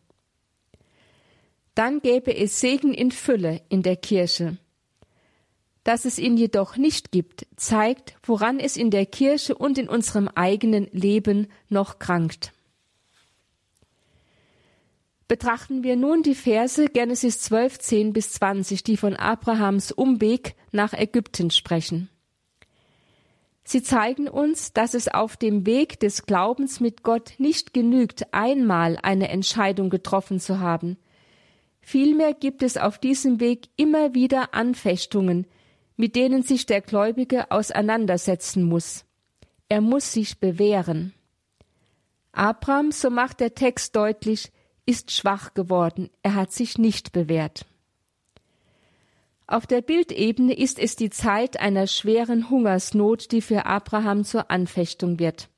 [1.75, 4.59] Dann gäbe es Segen in Fülle in der Kirche.
[5.85, 10.29] Dass es ihn jedoch nicht gibt, zeigt, woran es in der Kirche und in unserem
[10.29, 12.53] eigenen Leben noch krankt.
[15.29, 20.95] Betrachten wir nun die Verse Genesis 12, 10 bis 20, die von Abrahams Umweg nach
[20.95, 22.09] Ägypten sprechen.
[23.71, 28.99] Sie zeigen uns, dass es auf dem Weg des Glaubens mit Gott nicht genügt, einmal
[29.03, 30.97] eine Entscheidung getroffen zu haben.
[31.83, 35.47] Vielmehr gibt es auf diesem Weg immer wieder Anfechtungen,
[35.99, 39.05] mit denen sich der Gläubige auseinandersetzen muss.
[39.69, 41.13] Er muss sich bewähren.
[42.33, 44.51] Abraham, so macht der Text deutlich,
[44.87, 47.67] ist schwach geworden, er hat sich nicht bewährt.
[49.51, 55.19] Auf der Bildebene ist es die Zeit einer schweren Hungersnot, die für Abraham zur Anfechtung
[55.19, 55.49] wird.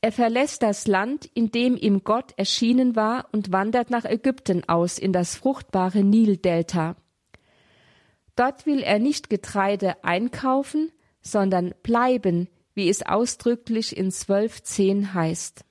[0.00, 4.98] Er verlässt das Land, in dem ihm Gott erschienen war, und wandert nach Ägypten aus
[4.98, 6.96] in das fruchtbare Nildelta.
[8.36, 15.62] Dort will er nicht Getreide einkaufen, sondern bleiben, wie es ausdrücklich in 12.10 heißt.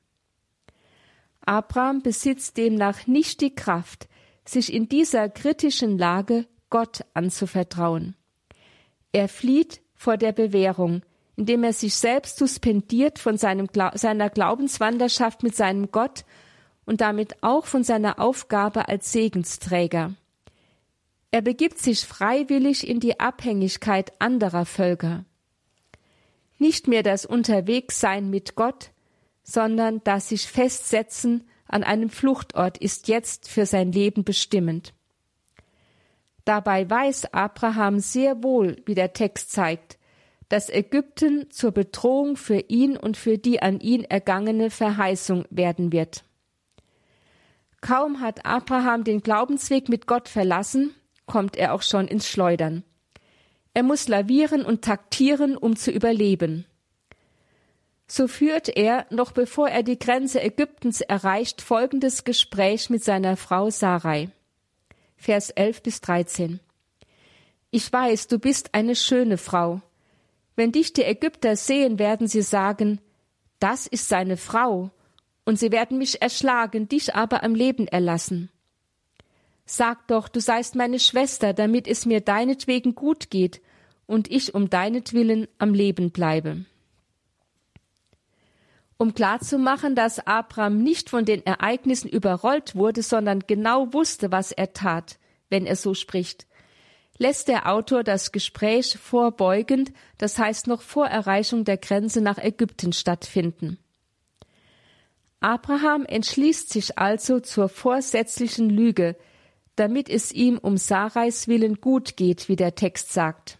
[1.41, 4.07] Abraham besitzt demnach nicht die Kraft,
[4.45, 8.15] sich in dieser kritischen Lage Gott anzuvertrauen.
[9.11, 11.01] Er flieht vor der Bewährung,
[11.35, 16.25] indem er sich selbst suspendiert von seinem, seiner Glaubenswanderschaft mit seinem Gott
[16.85, 20.13] und damit auch von seiner Aufgabe als Segensträger.
[21.31, 25.25] Er begibt sich freiwillig in die Abhängigkeit anderer Völker.
[26.57, 28.91] Nicht mehr das Unterwegssein mit Gott,
[29.43, 34.93] sondern das sich festsetzen an einem Fluchtort ist jetzt für sein Leben bestimmend.
[36.47, 39.97] Dabei weiß Abraham sehr wohl, wie der Text zeigt,
[40.47, 46.23] dass Ägypten zur Bedrohung für ihn und für die an ihn ergangene Verheißung werden wird.
[47.81, 52.83] Kaum hat Abraham den Glaubensweg mit Gott verlassen, kommt er auch schon ins Schleudern.
[53.73, 56.65] Er muss lavieren und taktieren, um zu überleben.
[58.07, 63.69] So führt er, noch bevor er die Grenze Ägyptens erreicht, folgendes Gespräch mit seiner Frau
[63.69, 64.29] Sarai.
[65.17, 66.59] Vers 11 bis 13.
[67.71, 69.81] Ich weiß, du bist eine schöne Frau.
[70.55, 73.01] Wenn dich die Ägypter sehen, werden sie sagen,
[73.59, 74.91] das ist seine Frau,
[75.43, 78.49] und sie werden mich erschlagen, dich aber am Leben erlassen.
[79.65, 83.61] Sag doch, du seist meine Schwester, damit es mir deinetwegen gut geht
[84.05, 86.65] und ich um deinetwillen am Leben bleibe.
[88.97, 94.73] Um klarzumachen, dass Abraham nicht von den Ereignissen überrollt wurde, sondern genau wusste, was er
[94.73, 96.47] tat, wenn er so spricht,
[97.19, 102.93] lässt der Autor das Gespräch vorbeugend, das heißt noch vor Erreichung der Grenze nach Ägypten
[102.93, 103.77] stattfinden.
[105.39, 109.15] Abraham entschließt sich also zur vorsätzlichen Lüge,
[109.75, 113.56] damit es ihm um Sarais willen gut geht, wie der Text sagt.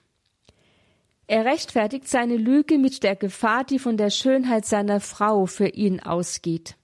[1.27, 5.99] Er rechtfertigt seine Lüge mit der Gefahr, die von der Schönheit seiner Frau für ihn
[5.99, 6.77] ausgeht.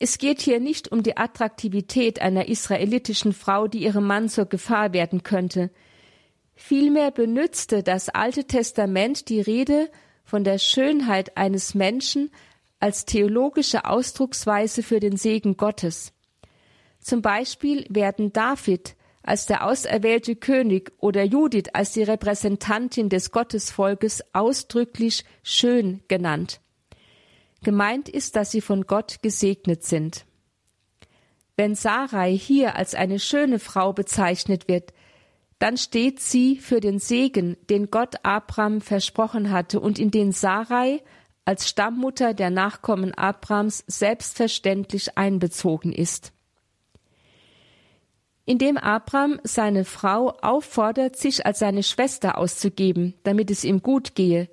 [0.00, 4.92] Es geht hier nicht um die Attraktivität einer israelitischen Frau, die ihrem Mann zur Gefahr
[4.92, 5.70] werden könnte.
[6.54, 9.90] Vielmehr benützte das Alte Testament die Rede
[10.24, 12.30] von der Schönheit eines Menschen
[12.80, 16.12] als theologische Ausdrucksweise für den Segen Gottes.
[16.98, 24.22] Zum Beispiel werden David als der auserwählte König oder Judith als die Repräsentantin des Gottesvolkes
[24.32, 26.60] ausdrücklich schön genannt.
[27.62, 30.24] Gemeint ist, dass sie von Gott gesegnet sind.
[31.56, 34.94] Wenn Sarai hier als eine schöne Frau bezeichnet wird,
[35.58, 41.02] dann steht sie für den Segen, den Gott Abraham versprochen hatte und in den Sarai
[41.44, 46.32] als Stammmutter der Nachkommen Abrahams selbstverständlich einbezogen ist
[48.50, 54.48] indem Abraham seine Frau auffordert, sich als seine Schwester auszugeben, damit es ihm gut gehe,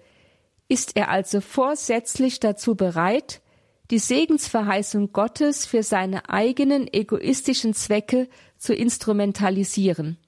[0.67, 3.41] ist er also vorsätzlich dazu bereit,
[3.89, 8.29] die Segensverheißung Gottes für seine eigenen egoistischen Zwecke
[8.60, 10.19] zu instrumentalisieren.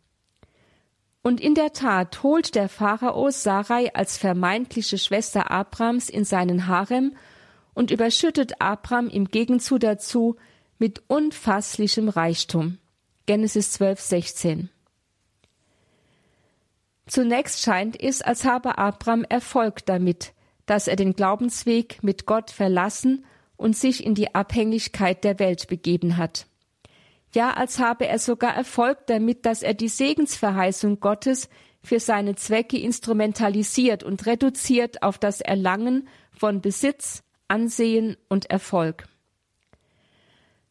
[1.21, 7.15] Und in der Tat holt der Pharao Sarai als vermeintliche Schwester Abrams in seinen Harem
[7.75, 10.37] und überschüttet Abram im Gegenzug dazu
[10.79, 12.78] mit unfasslichem Reichtum.
[13.29, 14.69] Genesis 12, 16.
[17.05, 20.33] Zunächst scheint es, als habe Abraham Erfolg damit,
[20.65, 23.23] dass er den Glaubensweg mit Gott verlassen
[23.55, 26.47] und sich in die Abhängigkeit der Welt begeben hat.
[27.35, 31.49] Ja, als habe er sogar Erfolg damit, dass er die Segensverheißung Gottes
[31.83, 39.07] für seine Zwecke instrumentalisiert und reduziert auf das Erlangen von Besitz, Ansehen und Erfolg.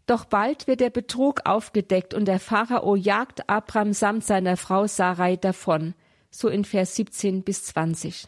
[0.08, 5.36] Doch bald wird der Betrug aufgedeckt und der Pharao jagt Abram samt seiner Frau Sarai
[5.36, 5.92] davon,
[6.30, 8.26] so in Vers 17 bis 20.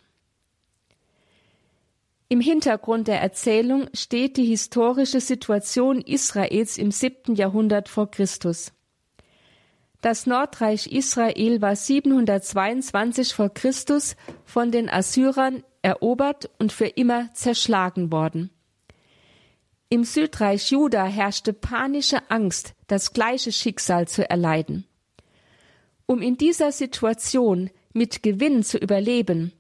[2.28, 8.72] Im Hintergrund der Erzählung steht die historische Situation Israels im siebten Jahrhundert vor Christus.
[10.02, 18.12] Das Nordreich Israel war 722 vor Christus von den Assyrern erobert und für immer zerschlagen
[18.12, 18.50] worden.
[19.92, 24.87] Im Südreich Juda herrschte panische Angst, das gleiche Schicksal zu erleiden.
[26.07, 29.53] Um in dieser Situation mit Gewinn zu überleben,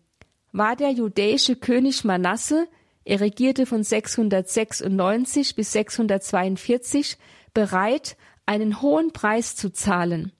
[0.52, 2.68] war der judäische König Manasse,
[3.02, 7.18] er regierte von 696 bis 642,
[7.52, 8.16] bereit,
[8.46, 10.30] einen hohen Preis zu zahlen.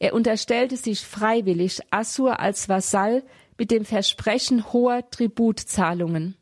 [0.00, 3.22] Er unterstellte sich freiwillig Assur als Vasall
[3.56, 6.36] mit dem Versprechen hoher Tributzahlungen.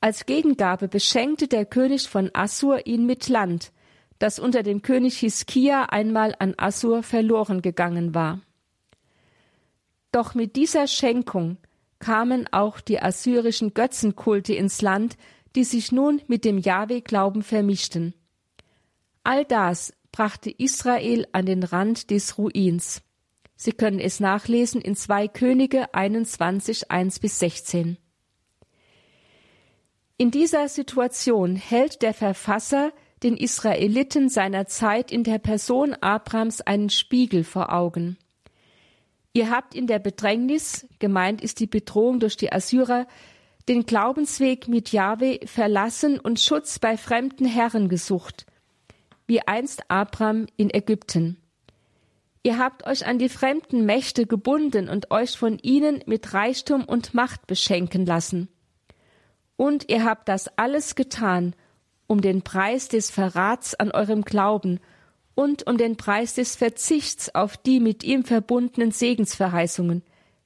[0.00, 3.72] Als Gegengabe beschenkte der König von Assur ihn mit Land,
[4.18, 8.40] das unter dem König Hiskia einmal an Assur verloren gegangen war.
[10.12, 11.58] Doch mit dieser Schenkung
[11.98, 15.16] kamen auch die assyrischen Götzenkulte ins Land,
[15.54, 18.14] die sich nun mit dem Jahwe-Glauben vermischten.
[19.22, 23.02] All das brachte Israel an den Rand des Ruins.
[23.54, 27.98] Sie können es nachlesen in 2 Könige 21, 1 bis 16.
[30.20, 32.92] In dieser Situation hält der Verfasser
[33.22, 38.18] den Israeliten seiner Zeit in der Person Abrams einen Spiegel vor Augen.
[39.32, 43.06] Ihr habt in der Bedrängnis, gemeint ist die Bedrohung durch die Assyrer,
[43.66, 48.44] den Glaubensweg mit Jahwe verlassen und Schutz bei fremden Herren gesucht,
[49.26, 51.38] wie einst Abram in Ägypten.
[52.42, 57.14] Ihr habt euch an die fremden Mächte gebunden und euch von ihnen mit Reichtum und
[57.14, 58.50] Macht beschenken lassen.
[59.60, 61.54] Und ihr habt das alles getan,
[62.06, 64.80] um den Preis des Verrats an eurem Glauben
[65.34, 70.02] und um den Preis des Verzichts auf die mit ihm verbundenen Segensverheißungen,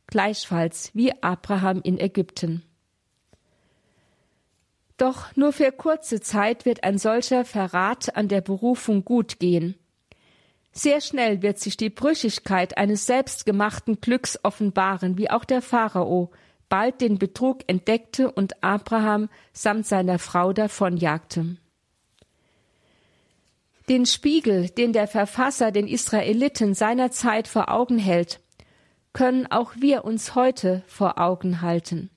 [0.08, 2.64] gleichfalls wie Abraham in Ägypten.
[4.96, 9.76] Doch nur für kurze Zeit wird ein solcher Verrat an der Berufung gut gehen.
[10.72, 16.32] Sehr schnell wird sich die Brüchigkeit eines selbstgemachten Glücks offenbaren, wie auch der Pharao
[16.74, 21.56] bald den Betrug entdeckte und Abraham samt seiner Frau davonjagte.
[23.88, 28.40] Den Spiegel, den der Verfasser den Israeliten seiner Zeit vor Augen hält,
[29.12, 32.10] können auch wir uns heute vor Augen halten.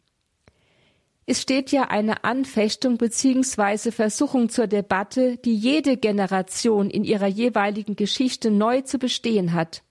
[1.27, 3.91] Es steht ja eine Anfechtung bzw.
[3.91, 9.83] Versuchung zur Debatte, die jede Generation in ihrer jeweiligen Geschichte neu zu bestehen hat.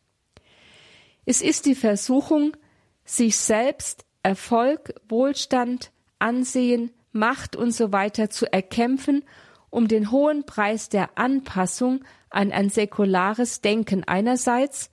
[1.25, 2.57] Es ist die Versuchung,
[3.05, 8.11] sich selbst Erfolg, Wohlstand, Ansehen, Macht usw.
[8.17, 9.23] So zu erkämpfen,
[9.71, 14.91] um den hohen Preis der Anpassung an ein säkulares Denken einerseits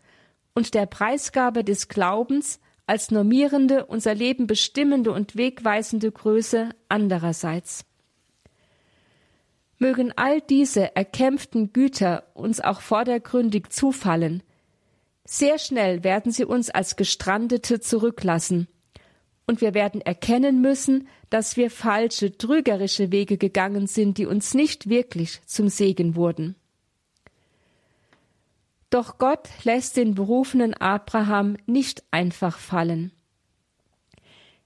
[0.54, 7.86] und der Preisgabe des Glaubens als normierende, unser Leben bestimmende und wegweisende Größe andererseits.
[9.80, 14.44] Mögen all diese erkämpften Güter uns auch vordergründig zufallen.
[15.26, 18.68] Sehr schnell werden sie uns als Gestrandete zurücklassen,
[19.46, 24.90] und wir werden erkennen müssen, dass wir falsche, trügerische Wege gegangen sind, die uns nicht
[24.90, 26.56] wirklich zum Segen wurden.
[28.90, 33.12] Doch Gott lässt den berufenen Abraham nicht einfach fallen.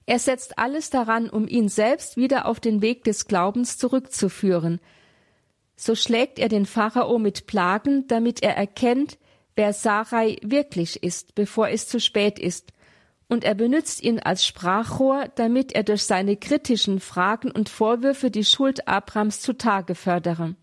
[0.04, 4.80] Er setzt alles daran, um ihn selbst wieder auf den Weg des Glaubens zurückzuführen.
[5.76, 9.18] So schlägt er den Pharao mit Plagen, damit er erkennt,
[9.54, 12.72] wer Sarai wirklich ist, bevor es zu spät ist,
[13.28, 18.44] und er benützt ihn als Sprachrohr, damit er durch seine kritischen Fragen und Vorwürfe die
[18.44, 20.56] Schuld Abrams zutage fördere.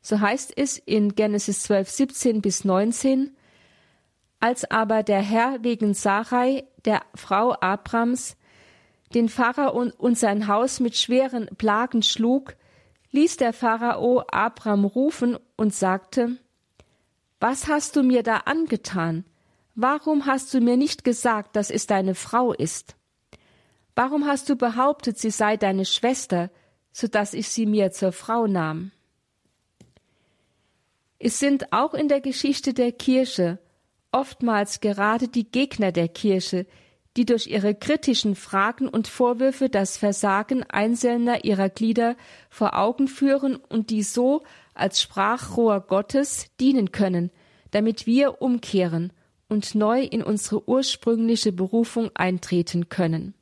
[0.00, 3.36] So heißt es in Genesis 12, 17 bis 19,
[4.40, 8.36] als aber der Herr wegen Sarai, der Frau Abrams,
[9.14, 12.54] den Pharao und sein Haus mit schweren Plagen schlug,
[13.10, 16.36] ließ der Pharao Abram rufen und sagte,
[17.40, 19.24] Was hast du mir da angetan?
[19.80, 22.96] Warum hast du mir nicht gesagt, dass es deine Frau ist?
[23.94, 26.50] Warum hast du behauptet, sie sei deine Schwester,
[26.90, 28.90] so dass ich sie mir zur Frau nahm?
[31.20, 33.60] Es sind auch in der Geschichte der Kirche
[34.10, 36.66] oftmals gerade die Gegner der Kirche,
[37.16, 42.16] die durch ihre kritischen Fragen und Vorwürfe das Versagen einzelner ihrer Glieder
[42.50, 44.42] vor Augen führen und die so
[44.74, 47.30] als Sprachrohr Gottes dienen können,
[47.70, 49.12] damit wir umkehren
[49.48, 53.34] und neu in unsere ursprüngliche Berufung eintreten können.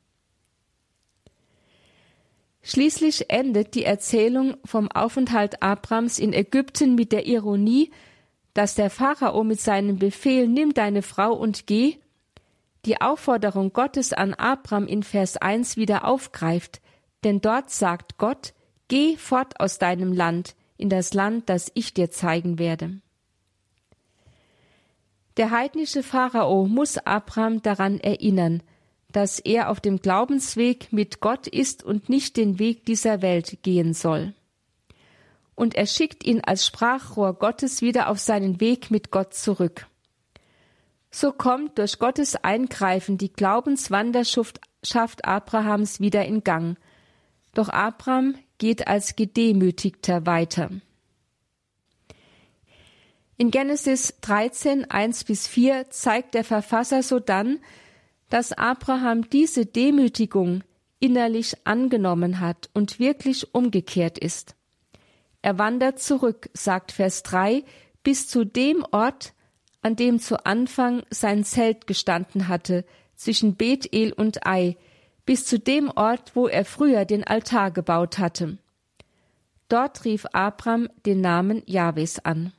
[2.63, 7.91] Schließlich endet die Erzählung vom Aufenthalt Abrams in Ägypten mit der Ironie,
[8.53, 11.97] dass der Pharao mit seinem Befehl Nimm deine Frau und geh
[12.85, 16.81] die Aufforderung Gottes an Abram in Vers 1 wieder aufgreift,
[17.23, 18.53] denn dort sagt Gott,
[18.87, 23.01] Geh fort aus deinem Land in das Land, das ich dir zeigen werde.
[25.37, 28.63] Der heidnische Pharao muss Abram daran erinnern,
[29.11, 33.93] dass er auf dem Glaubensweg mit Gott ist und nicht den Weg dieser Welt gehen
[33.93, 34.33] soll.
[35.53, 39.87] Und er schickt ihn als Sprachrohr Gottes wieder auf seinen Weg mit Gott zurück.
[41.11, 44.59] So kommt durch Gottes Eingreifen die Glaubenswanderschaft
[45.25, 46.77] Abrahams wieder in Gang.
[47.53, 50.69] Doch Abraham geht als Gedemütigter weiter.
[53.39, 57.59] In Genesis 13, 1 bis 4 zeigt der Verfasser sodann,
[58.29, 60.63] dass Abraham diese Demütigung
[60.99, 64.55] innerlich angenommen hat und wirklich umgekehrt ist.
[65.43, 67.63] Er wandert zurück, sagt Vers 3,
[68.01, 69.33] bis zu dem Ort,
[69.83, 72.85] an dem zu Anfang sein Zelt gestanden hatte,
[73.15, 74.77] zwischen Bethel und Ei,
[75.27, 78.57] bis zu dem Ort, wo er früher den Altar gebaut hatte.
[79.69, 82.51] Dort rief Abram den Namen Jahwes an.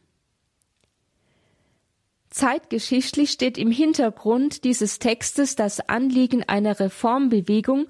[2.31, 7.87] Zeitgeschichtlich steht im Hintergrund dieses Textes das Anliegen einer Reformbewegung,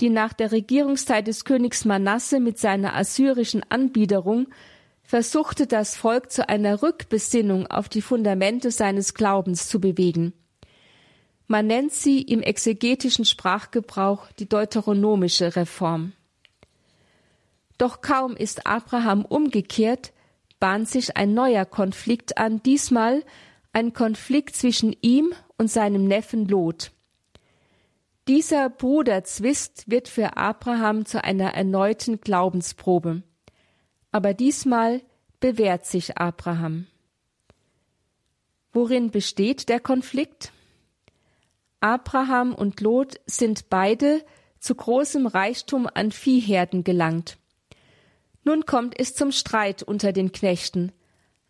[0.00, 4.48] die nach der Regierungszeit des Königs Manasse mit seiner assyrischen Anbiederung
[5.02, 10.32] versuchte, das Volk zu einer Rückbesinnung auf die Fundamente seines Glaubens zu bewegen.
[11.46, 16.14] Man nennt sie im exegetischen Sprachgebrauch die deuteronomische Reform.
[17.76, 20.12] Doch kaum ist Abraham umgekehrt,
[20.60, 23.22] bahnt sich ein neuer Konflikt an, diesmal
[23.72, 26.92] ein Konflikt zwischen ihm und seinem Neffen Lot.
[28.28, 33.22] Dieser Bruderzwist wird für Abraham zu einer erneuten Glaubensprobe.
[34.12, 35.00] Aber diesmal
[35.40, 36.86] bewährt sich Abraham.
[38.72, 40.52] Worin besteht der Konflikt?
[41.80, 44.24] Abraham und Lot sind beide
[44.60, 47.38] zu großem Reichtum an Viehherden gelangt.
[48.44, 50.92] Nun kommt es zum Streit unter den Knechten.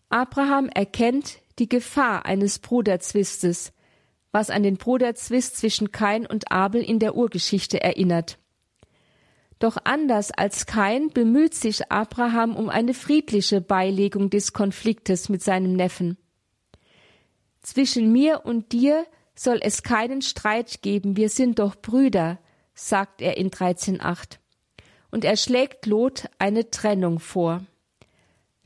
[0.08, 3.72] Abraham erkennt die Gefahr eines Bruderzwistes,
[4.30, 8.38] was an den Bruderzwist zwischen Kain und Abel in der Urgeschichte erinnert.
[9.58, 15.74] Doch anders als Kain bemüht sich Abraham um eine friedliche Beilegung des Konfliktes mit seinem
[15.74, 16.16] Neffen.
[17.60, 22.38] Zwischen mir und dir soll es keinen Streit geben, wir sind doch Brüder,
[22.74, 24.38] sagt er in 13.8.
[25.12, 27.64] Und er schlägt Lot eine Trennung vor.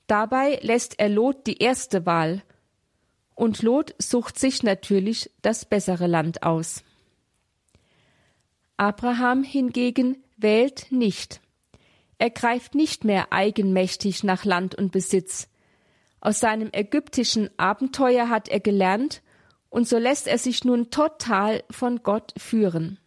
[0.06, 2.42] Dabei lässt er Lot die erste Wahl,
[3.36, 6.82] und Lot sucht sich natürlich das bessere Land aus.
[8.78, 11.40] Abraham hingegen wählt nicht.
[12.18, 15.48] Er greift nicht mehr eigenmächtig nach Land und Besitz.
[16.20, 19.22] Aus seinem ägyptischen Abenteuer hat er gelernt,
[19.68, 22.98] und so lässt er sich nun total von Gott führen.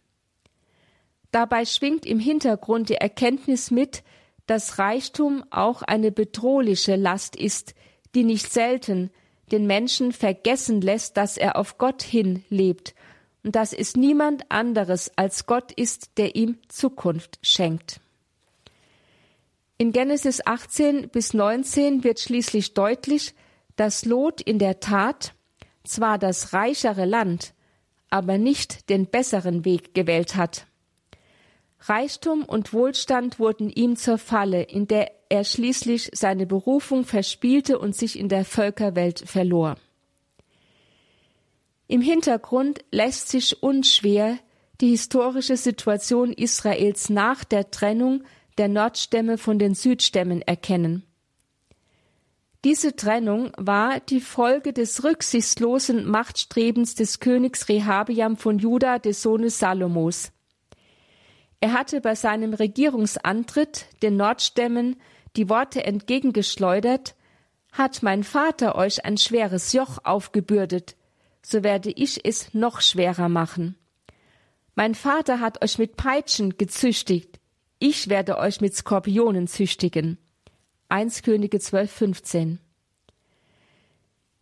[1.32, 4.04] Dabei schwingt im Hintergrund die Erkenntnis mit,
[4.46, 7.74] dass Reichtum auch eine bedrohliche Last ist,
[8.14, 9.10] die nicht selten
[9.52, 12.94] den Menschen vergessen lässt, dass er auf Gott hin lebt
[13.42, 18.00] und dass es niemand anderes als Gott ist, der ihm Zukunft schenkt.
[19.78, 23.34] In Genesis 18 bis 19 wird schließlich deutlich,
[23.76, 25.32] dass Lot in der Tat
[25.84, 27.54] zwar das reichere Land,
[28.10, 30.66] aber nicht den besseren Weg gewählt hat.
[31.82, 37.96] Reichtum und Wohlstand wurden ihm zur Falle, in der er schließlich seine Berufung verspielte und
[37.96, 39.76] sich in der Völkerwelt verlor.
[41.86, 44.38] Im Hintergrund lässt sich unschwer
[44.80, 48.24] die historische Situation Israels nach der Trennung
[48.58, 51.04] der Nordstämme von den Südstämmen erkennen.
[52.64, 59.58] Diese Trennung war die Folge des rücksichtslosen Machtstrebens des Königs Rehabiam von Juda, des Sohnes
[59.58, 60.30] Salomos.
[61.60, 64.96] Er hatte bei seinem Regierungsantritt den Nordstämmen
[65.36, 67.14] die Worte entgegengeschleudert,
[67.72, 70.96] hat mein Vater euch ein schweres Joch aufgebürdet,
[71.42, 73.76] so werde ich es noch schwerer machen.
[74.74, 77.38] Mein Vater hat euch mit Peitschen gezüchtigt,
[77.78, 80.18] ich werde euch mit Skorpionen züchtigen.
[80.88, 82.58] 1 Könige 12, 15.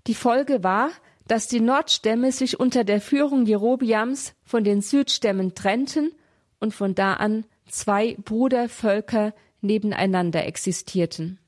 [0.06, 0.90] Die Folge war,
[1.26, 6.12] dass die Nordstämme sich unter der Führung Jerobiams von den Südstämmen trennten
[6.60, 11.38] und von da an zwei Brudervölker nebeneinander existierten.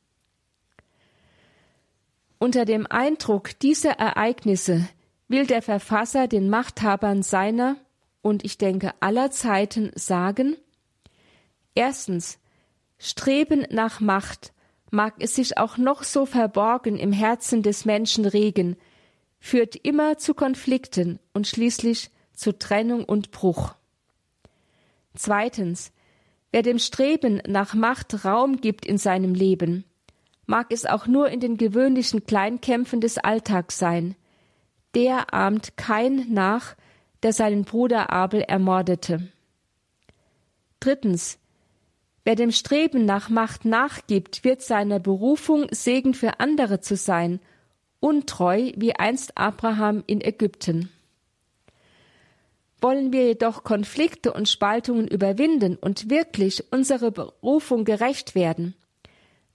[2.39, 4.89] Unter dem Eindruck dieser Ereignisse
[5.29, 7.77] will der Verfasser den Machthabern seiner
[8.23, 10.57] und ich denke aller Zeiten sagen,
[11.75, 12.39] erstens,
[12.99, 14.53] Streben nach Macht
[14.91, 18.77] mag es sich auch noch so verborgen im Herzen des Menschen regen,
[19.39, 23.75] führt immer zu Konflikten und schließlich zu Trennung und Bruch.
[25.15, 25.93] Zweitens,
[26.53, 29.85] wer dem Streben nach Macht Raum gibt in seinem Leben,
[30.47, 34.17] mag es auch nur in den gewöhnlichen Kleinkämpfen des Alltags sein,
[34.95, 36.75] der ahmt kein nach,
[37.23, 39.29] der seinen Bruder Abel ermordete.
[40.81, 41.39] Drittens,
[42.25, 47.41] wer dem Streben nach Macht nachgibt, wird seiner Berufung Segen für andere zu sein,
[48.01, 50.91] untreu wie einst Abraham in Ägypten.
[52.81, 58.75] Wollen wir jedoch Konflikte und Spaltungen überwinden und wirklich unserer Berufung gerecht werden,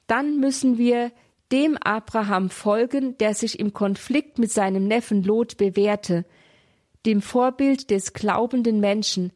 [0.08, 1.12] dann müssen wir
[1.52, 6.26] dem Abraham folgen, der sich im Konflikt mit seinem Neffen Lot bewährte,
[7.06, 9.32] dem Vorbild des glaubenden Menschen,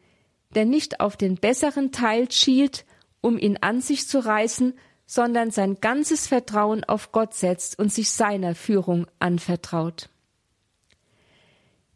[0.56, 2.86] der nicht auf den besseren Teil schielt,
[3.22, 4.74] um ihn an sich zu reißen,
[5.06, 10.10] sondern sein ganzes Vertrauen auf Gott setzt und sich seiner Führung anvertraut.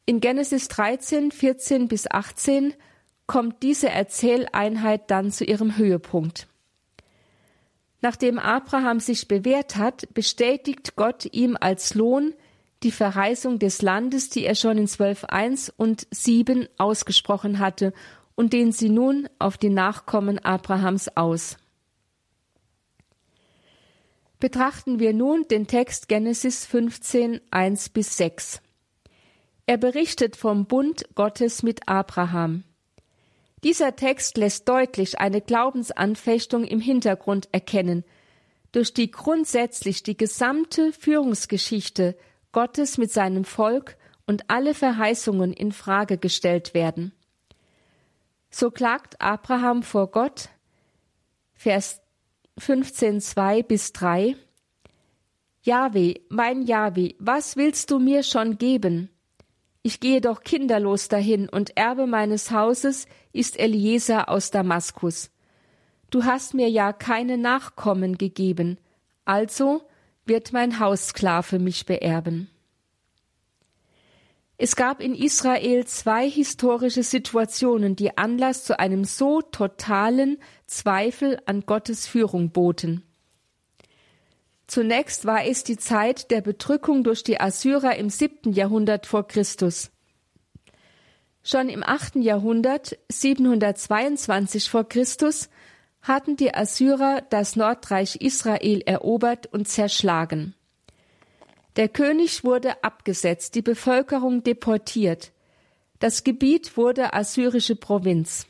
[0.05, 2.73] In Genesis 13, 14 bis 18
[3.25, 6.47] kommt diese Erzähleinheit dann zu ihrem Höhepunkt.
[8.01, 12.33] Nachdem Abraham sich bewährt hat, bestätigt Gott ihm als Lohn
[12.83, 17.93] die Verheißung des Landes, die er schon in 12.1 und 7 ausgesprochen hatte
[18.35, 21.55] und den sie nun auf die Nachkommen Abrahams aus.
[24.41, 28.61] Betrachten wir nun den Text Genesis 15, 1 bis 6.
[29.65, 32.63] Er berichtet vom Bund Gottes mit Abraham.
[33.63, 38.03] Dieser Text lässt deutlich eine Glaubensanfechtung im Hintergrund erkennen,
[38.73, 42.17] durch die grundsätzlich die gesamte Führungsgeschichte
[42.51, 43.95] Gottes mit seinem Volk
[44.27, 47.13] und alle Verheißungen in Frage gestellt werden.
[48.49, 50.49] So klagt Abraham vor Gott,
[51.53, 52.01] Vers
[52.57, 54.35] 15, 2 bis 3
[55.61, 59.09] Jahwe, mein Jahwe, was willst du mir schon geben?
[59.85, 65.29] Ich gehe doch kinderlos dahin, und Erbe meines Hauses ist Eliezer aus Damaskus.
[66.09, 68.77] Du hast mir ja keine Nachkommen gegeben,
[69.25, 69.81] also
[70.25, 72.49] wird mein Haussklave mich beerben.
[74.57, 81.65] Es gab in Israel zwei historische Situationen, die Anlass zu einem so totalen Zweifel an
[81.65, 83.03] Gottes Führung boten.
[84.73, 89.91] Zunächst war es die Zeit der Bedrückung durch die Assyrer im siebten Jahrhundert vor Christus.
[91.43, 95.51] Schon im achten Jahrhundert, 722 vor Christus,
[96.01, 100.55] hatten die Assyrer das Nordreich Israel erobert und zerschlagen.
[101.75, 105.33] Der König wurde abgesetzt, die Bevölkerung deportiert.
[105.99, 108.47] Das Gebiet wurde assyrische Provinz.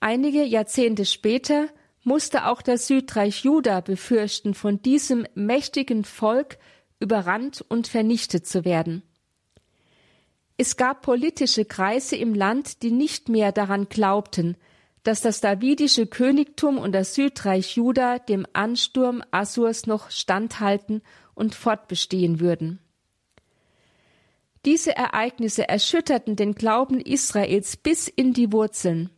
[0.00, 1.70] Einige Jahrzehnte später
[2.04, 6.58] musste auch das Südreich Juda befürchten, von diesem mächtigen Volk
[7.00, 9.02] überrannt und vernichtet zu werden.
[10.56, 14.56] Es gab politische Kreise im Land, die nicht mehr daran glaubten,
[15.02, 21.02] dass das davidische Königtum und das Südreich Juda dem Ansturm Assurs noch standhalten
[21.34, 22.78] und fortbestehen würden.
[24.64, 29.10] Diese Ereignisse erschütterten den Glauben Israels bis in die Wurzeln.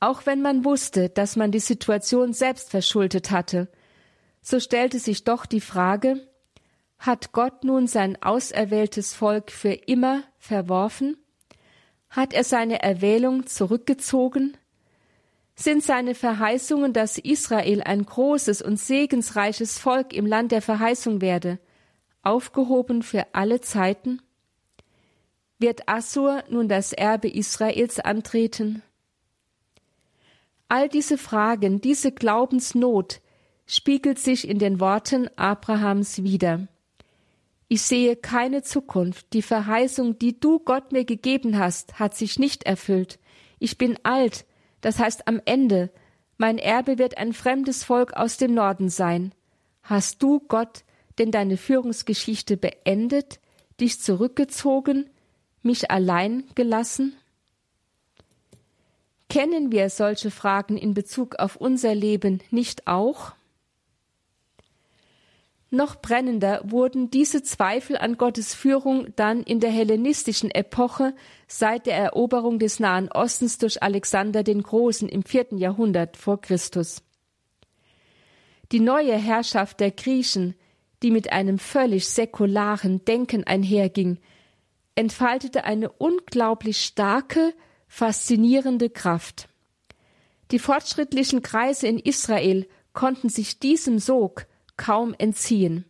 [0.00, 3.68] Auch wenn man wusste, dass man die Situation selbst verschuldet hatte,
[4.40, 6.26] so stellte sich doch die Frage,
[6.98, 11.16] hat Gott nun sein auserwähltes Volk für immer verworfen?
[12.10, 14.56] Hat er seine Erwählung zurückgezogen?
[15.54, 21.58] Sind seine Verheißungen, dass Israel ein großes und segensreiches Volk im Land der Verheißung werde,
[22.22, 24.22] aufgehoben für alle Zeiten?
[25.58, 28.82] Wird Assur nun das Erbe Israels antreten?
[30.68, 33.20] All diese Fragen, diese Glaubensnot
[33.66, 36.68] spiegelt sich in den Worten Abrahams wider.
[37.68, 39.32] Ich sehe keine Zukunft.
[39.32, 43.18] Die Verheißung, die du Gott mir gegeben hast, hat sich nicht erfüllt.
[43.58, 44.46] Ich bin alt,
[44.80, 45.90] das heißt am Ende.
[46.38, 49.34] Mein Erbe wird ein fremdes Volk aus dem Norden sein.
[49.82, 50.84] Hast du, Gott,
[51.18, 53.40] denn deine Führungsgeschichte beendet,
[53.80, 55.10] dich zurückgezogen,
[55.62, 57.16] mich allein gelassen?
[59.28, 63.32] Kennen wir solche Fragen in Bezug auf unser Leben nicht auch?
[65.70, 71.14] Noch brennender wurden diese Zweifel an Gottes Führung dann in der hellenistischen Epoche
[71.46, 77.02] seit der Eroberung des Nahen Ostens durch Alexander den Großen im vierten Jahrhundert vor Christus.
[78.72, 80.54] Die neue Herrschaft der Griechen,
[81.02, 84.18] die mit einem völlig säkularen Denken einherging,
[84.94, 87.52] entfaltete eine unglaublich starke,
[87.88, 89.48] faszinierende Kraft.
[90.50, 95.84] Die fortschrittlichen Kreise in Israel konnten sich diesem Sog kaum entziehen.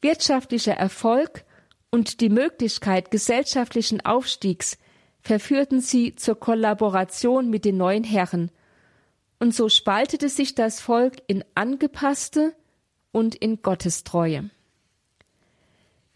[0.00, 1.44] Wirtschaftlicher Erfolg
[1.90, 4.78] und die Möglichkeit gesellschaftlichen Aufstiegs
[5.20, 8.50] verführten sie zur Kollaboration mit den neuen Herren,
[9.40, 12.54] und so spaltete sich das Volk in angepasste
[13.12, 14.50] und in Gottestreue.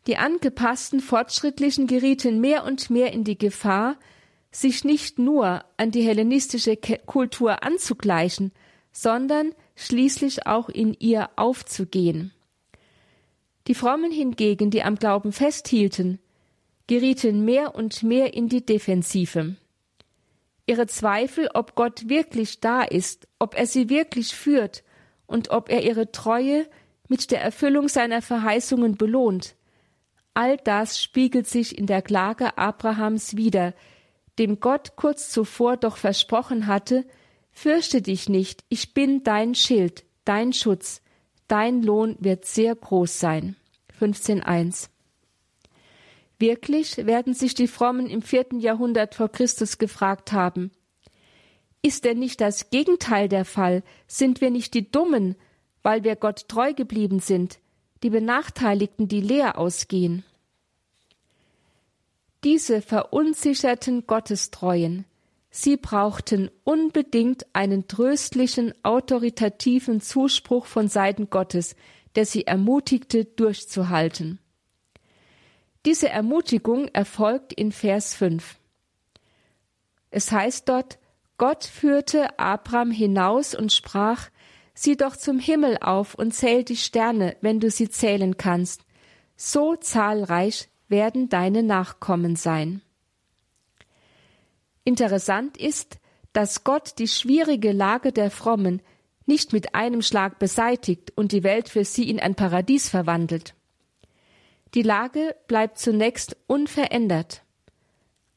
[0.06, 3.96] Die angepassten Fortschrittlichen gerieten mehr und mehr in die Gefahr,
[4.50, 8.52] sich nicht nur an die hellenistische Kultur anzugleichen,
[8.92, 12.32] sondern schließlich auch in ihr aufzugehen.
[13.66, 16.18] Die Frommen hingegen, die am Glauben festhielten,
[16.86, 19.56] gerieten mehr und mehr in die Defensive.
[20.66, 24.84] Ihre Zweifel, ob Gott wirklich da ist, ob er sie wirklich führt
[25.26, 26.66] und ob er ihre Treue
[27.08, 29.54] mit der Erfüllung seiner Verheißungen belohnt,
[30.34, 33.74] all das spiegelt sich in der Klage Abrahams wider,
[34.38, 37.04] dem Gott kurz zuvor doch versprochen hatte,
[37.60, 41.02] Fürchte dich nicht, ich bin dein Schild, dein Schutz,
[41.48, 43.56] dein Lohn wird sehr groß sein.
[44.00, 44.90] 15.1
[46.38, 50.70] Wirklich werden sich die Frommen im vierten Jahrhundert vor Christus gefragt haben.
[51.82, 53.82] Ist denn nicht das Gegenteil der Fall?
[54.06, 55.34] Sind wir nicht die Dummen,
[55.82, 57.58] weil wir Gott treu geblieben sind,
[58.04, 60.22] die Benachteiligten, die leer ausgehen?
[62.44, 65.04] Diese verunsicherten Gottestreuen,
[65.50, 71.74] sie brauchten unbedingt einen tröstlichen, autoritativen Zuspruch von Seiten Gottes,
[72.14, 74.38] der sie ermutigte, durchzuhalten.
[75.84, 78.56] Diese Ermutigung erfolgt in Vers 5.
[80.10, 80.98] Es heißt dort,
[81.38, 84.30] Gott führte Abraham hinaus und sprach,
[84.74, 88.82] Sieh doch zum Himmel auf und zähl die Sterne, wenn du sie zählen kannst.
[89.36, 92.82] So zahlreich werden deine Nachkommen sein.
[94.84, 95.98] Interessant ist,
[96.32, 98.80] dass Gott die schwierige Lage der Frommen
[99.26, 103.54] nicht mit einem Schlag beseitigt und die Welt für sie in ein Paradies verwandelt.
[104.74, 107.42] Die Lage bleibt zunächst unverändert.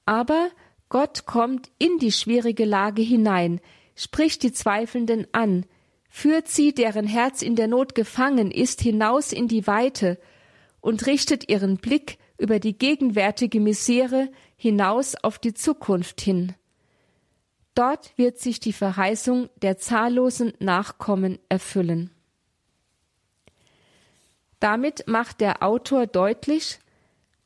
[0.06, 0.50] Aber
[0.90, 3.62] Gott kommt in die schwierige Lage hinein,
[3.96, 5.66] spricht die Zweifelnden an,
[6.10, 10.20] führt sie, deren Herz in der Not gefangen ist, hinaus in die Weite
[10.82, 16.56] und richtet ihren Blick über die gegenwärtige Misere hinaus auf die Zukunft hin.
[17.76, 22.10] Dort wird sich die Verheißung der zahllosen Nachkommen erfüllen.
[24.60, 26.80] Damit macht der Autor deutlich,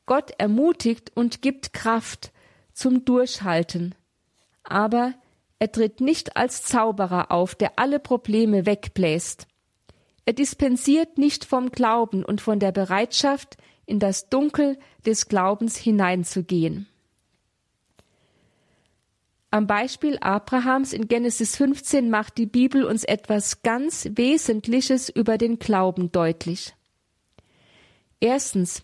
[0.06, 2.32] Gott ermutigt und gibt Kraft
[2.72, 3.94] zum Durchhalten.
[4.62, 5.14] Aber
[5.58, 9.46] er tritt nicht als Zauberer auf, der alle Probleme wegbläst.
[10.26, 13.56] Er dispensiert nicht vom Glauben und von der Bereitschaft,
[13.86, 16.88] in das Dunkel des Glaubens hineinzugehen.
[19.52, 25.60] Am Beispiel Abrahams in Genesis 15 macht die Bibel uns etwas ganz Wesentliches über den
[25.60, 26.74] Glauben deutlich.
[28.18, 28.82] Erstens,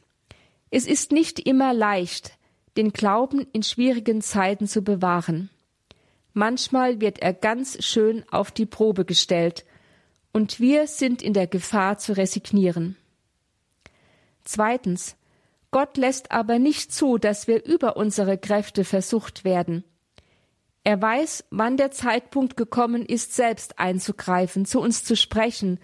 [0.71, 2.39] es ist nicht immer leicht,
[2.77, 5.51] den Glauben in schwierigen Zeiten zu bewahren.
[6.33, 9.65] Manchmal wird er ganz schön auf die Probe gestellt,
[10.33, 12.97] und wir sind in der Gefahr zu resignieren.
[14.45, 15.17] Zweitens,
[15.71, 19.85] Gott lässt aber nicht zu, dass wir über unsere Kräfte versucht werden.
[20.85, 25.79] Er weiß, wann der Zeitpunkt gekommen ist, selbst einzugreifen, zu uns zu sprechen,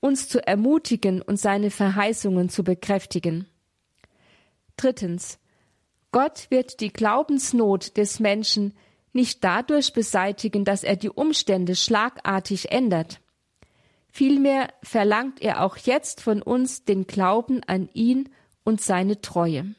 [0.00, 3.46] uns zu ermutigen und seine Verheißungen zu bekräftigen.
[4.76, 5.38] Drittens.
[6.10, 8.74] Gott wird die Glaubensnot des Menschen
[9.12, 13.20] nicht dadurch beseitigen, dass er die Umstände schlagartig ändert.
[14.10, 18.28] Vielmehr verlangt er auch jetzt von uns den Glauben an ihn
[18.64, 19.74] und seine Treue.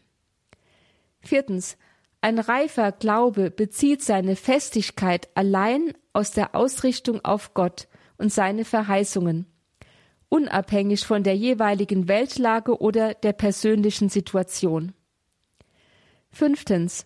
[1.22, 1.78] Viertens.
[2.22, 9.46] Ein reifer Glaube bezieht seine Festigkeit allein aus der Ausrichtung auf Gott und seine Verheißungen,
[10.28, 14.92] unabhängig von der jeweiligen Weltlage oder der persönlichen Situation.
[16.30, 17.06] Fünftens.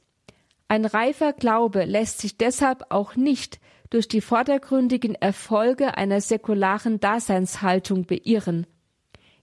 [0.67, 3.59] Ein reifer Glaube lässt sich deshalb auch nicht
[3.93, 8.65] durch die vordergründigen Erfolge einer säkularen Daseinshaltung beirren.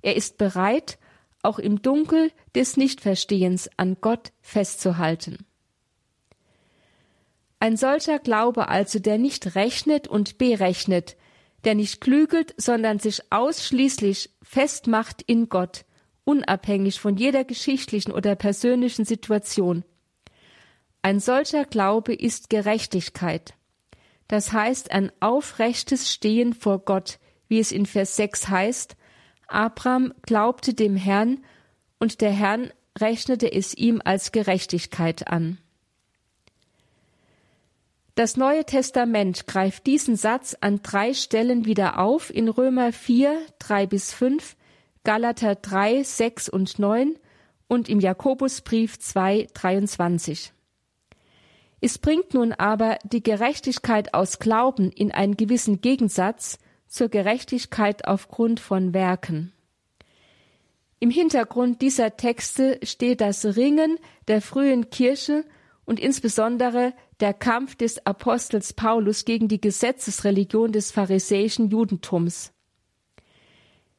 [0.03, 0.99] Er ist bereit,
[1.43, 5.47] auch im Dunkel des Nichtverstehens an Gott festzuhalten.
[7.61, 11.17] Ein solcher Glaube also, der nicht rechnet und berechnet,
[11.63, 15.85] der nicht klügelt, sondern sich ausschließlich festmacht in Gott,
[16.25, 19.85] unabhängig von jeder geschichtlichen oder persönlichen Situation.
[21.03, 23.55] Ein solcher Glaube ist Gerechtigkeit.
[24.31, 27.19] Das heißt ein aufrechtes Stehen vor Gott,
[27.49, 28.97] wie es in Vers 6 heißt,
[29.49, 31.43] Abraham glaubte dem Herrn,
[31.99, 35.59] und der Herrn rechnete es ihm als Gerechtigkeit an.
[38.15, 43.87] Das Neue Testament greift diesen Satz an drei Stellen wieder auf in Römer 4, 3
[43.89, 44.55] bis 5,
[45.03, 47.17] Galater 3, 6 und 9
[47.67, 50.53] und im Jakobusbrief 2, 23.
[51.81, 58.61] Es bringt nun aber die Gerechtigkeit aus Glauben in einen gewissen Gegensatz zur Gerechtigkeit aufgrund
[58.61, 59.53] von Werken.
[60.99, 63.97] Im Hintergrund dieser Texte steht das Ringen
[64.29, 65.47] der frühen Kirche
[65.87, 72.53] und insbesondere der Kampf des Apostels Paulus gegen die Gesetzesreligion des pharisäischen Judentums.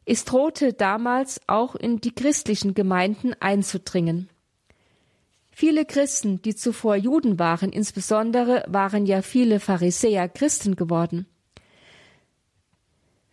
[0.05, 4.29] Es drohte damals auch in die christlichen Gemeinden einzudringen.
[5.51, 11.27] Viele Christen, die zuvor Juden waren, insbesondere waren ja viele Pharisäer Christen geworden.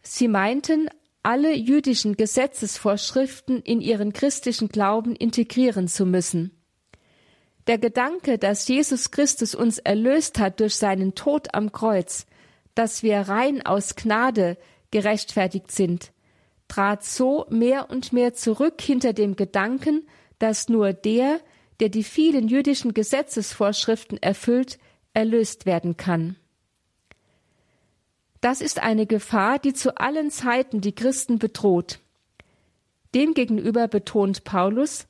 [0.03, 0.89] Sie meinten,
[1.23, 6.53] alle jüdischen Gesetzesvorschriften in ihren christlichen Glauben integrieren zu müssen.
[7.67, 12.25] Der Gedanke, dass Jesus Christus uns erlöst hat durch seinen Tod am Kreuz,
[12.75, 14.57] dass wir rein aus Gnade
[14.91, 16.13] gerechtfertigt sind,
[16.67, 20.07] trat so mehr und mehr zurück hinter dem Gedanken,
[20.39, 21.41] dass nur der,
[21.81, 24.79] der die vielen jüdischen Gesetzesvorschriften erfüllt,
[25.15, 26.37] erlöst werden kann.
[28.41, 31.99] Das ist eine Gefahr, die zu allen Zeiten die Christen bedroht.
[33.15, 35.07] Demgegenüber betont Paulus,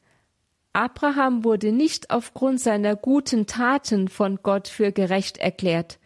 [0.72, 5.98] Abraham wurde nicht aufgrund seiner guten Taten von Gott für gerecht erklärt,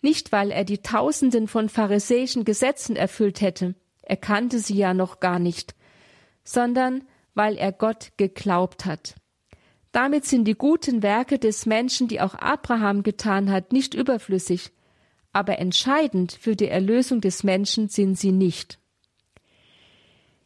[0.00, 5.20] nicht weil er die Tausenden von pharisäischen Gesetzen erfüllt hätte, er kannte sie ja noch
[5.20, 5.74] gar nicht,
[6.44, 7.04] sondern
[7.34, 9.16] weil er Gott geglaubt hat.
[9.96, 14.70] Damit sind die guten Werke des Menschen, die auch Abraham getan hat, nicht überflüssig,
[15.32, 18.78] aber entscheidend für die Erlösung des Menschen sind sie nicht.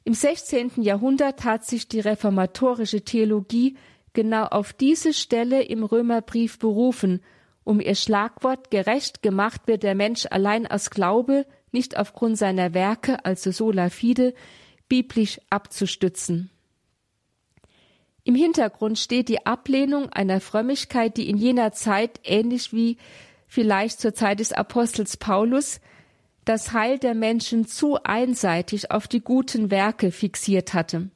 [0.05, 0.81] Im 16.
[0.83, 3.77] Jahrhundert hat sich die reformatorische Theologie
[4.13, 7.21] genau auf diese Stelle im Römerbrief berufen,
[7.65, 13.25] um ihr Schlagwort gerecht gemacht wird der Mensch allein aus Glaube nicht aufgrund seiner Werke,
[13.25, 14.33] also sola fide,
[14.89, 16.51] biblisch abzustützen.
[18.25, 22.99] Im Hintergrund steht die Ablehnung einer Frömmigkeit, die in jener Zeit, ähnlich wie
[23.47, 25.81] vielleicht zur Zeit des Apostels Paulus,
[26.45, 31.11] das Heil der Menschen zu einseitig auf die guten Werke fixiert hatte.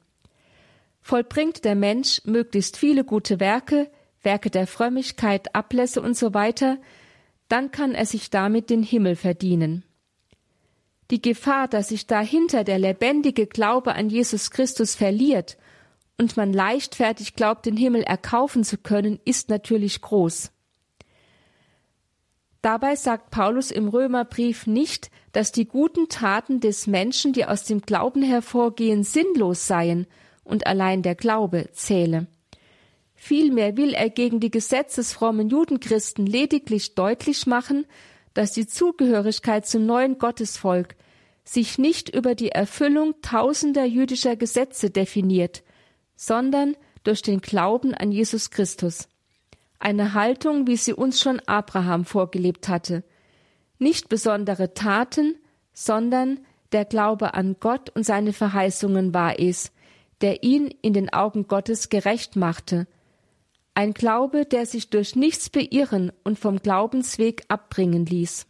[1.01, 3.89] Vollbringt der Mensch möglichst viele gute Werke,
[4.23, 6.77] Werke der Frömmigkeit, Ablässe und so weiter,
[7.47, 9.83] dann kann er sich damit den Himmel verdienen.
[11.11, 15.57] Die Gefahr, dass sich dahinter der lebendige Glaube an Jesus Christus verliert
[16.17, 20.51] und man leichtfertig glaubt, den Himmel erkaufen zu können, ist natürlich groß.
[22.61, 27.81] Dabei sagt Paulus im Römerbrief nicht, dass die guten Taten des Menschen, die aus dem
[27.81, 30.07] Glauben hervorgehen, sinnlos seien
[30.43, 32.27] und allein der Glaube zähle.
[33.13, 37.85] Vielmehr will er gegen die gesetzesfrommen Judenchristen lediglich deutlich machen,
[38.33, 40.95] dass die Zugehörigkeit zum neuen Gottesvolk
[41.43, 45.63] sich nicht über die Erfüllung tausender jüdischer Gesetze definiert,
[46.15, 49.07] sondern durch den Glauben an Jesus Christus.
[49.79, 53.03] Eine Haltung, wie sie uns schon Abraham vorgelebt hatte.
[53.77, 55.35] Nicht besondere Taten,
[55.73, 56.39] sondern
[56.71, 59.71] der Glaube an Gott und seine Verheißungen war es,
[60.21, 62.87] der ihn in den Augen Gottes gerecht machte.
[63.73, 68.47] Ein Glaube, der sich durch nichts beirren und vom Glaubensweg abbringen ließ.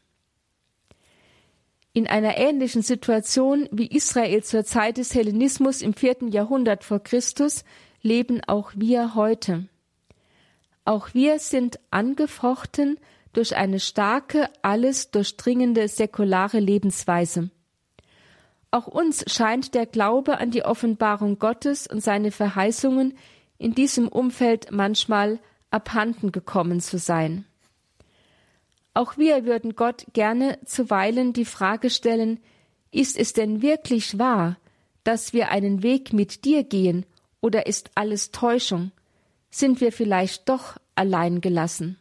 [1.95, 7.63] In einer ähnlichen Situation wie Israel zur Zeit des Hellenismus im vierten Jahrhundert vor Christus
[8.01, 9.69] leben auch wir heute.
[10.83, 12.99] Auch wir sind angefochten
[13.31, 17.49] durch eine starke, alles durchdringende säkulare Lebensweise.
[18.71, 23.17] Auch uns scheint der Glaube an die Offenbarung Gottes und seine Verheißungen
[23.57, 25.39] in diesem Umfeld manchmal
[25.71, 27.45] abhanden gekommen zu sein.
[28.95, 32.39] Auch wir würden Gott gerne zuweilen die Frage stellen,
[32.91, 34.57] ist es denn wirklich wahr,
[35.03, 37.05] dass wir einen Weg mit dir gehen,
[37.41, 38.91] oder ist alles Täuschung?
[39.51, 41.97] Sind wir vielleicht doch allein gelassen?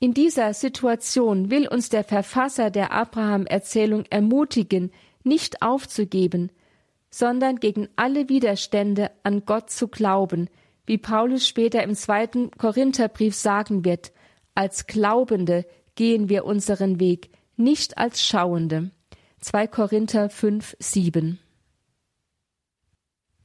[0.00, 4.90] In dieser Situation will uns der Verfasser der Abraham-Erzählung ermutigen,
[5.22, 6.50] nicht aufzugeben,
[7.08, 10.50] sondern gegen alle Widerstände an Gott zu glauben,
[10.86, 14.10] wie Paulus später im zweiten Korintherbrief sagen wird,
[14.58, 18.90] als Glaubende gehen wir unseren Weg, nicht als Schauende.
[19.38, 21.38] 2 Korinther 5, 7.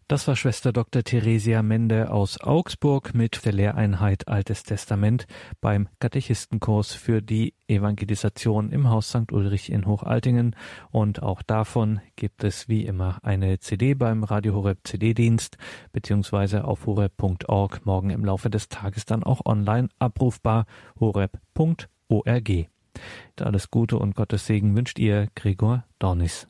[0.08, 1.04] Das war Schwester Dr.
[1.04, 5.28] Theresia Mende aus Augsburg mit der Lehreinheit Altes Testament
[5.62, 9.32] beim Katechistenkurs für die Evangelisation im Haus St.
[9.32, 10.58] Ulrich in Hochaltingen.
[10.92, 15.58] Und auch davon gibt es wie immer eine CD beim Radio Horeb CD-Dienst
[15.94, 20.66] beziehungsweise auf horeb.org morgen im Laufe des Tages dann auch online abrufbar
[21.00, 22.50] horeb.org.
[23.40, 26.48] Alles Gute und Gottes Segen wünscht ihr Gregor Dornis.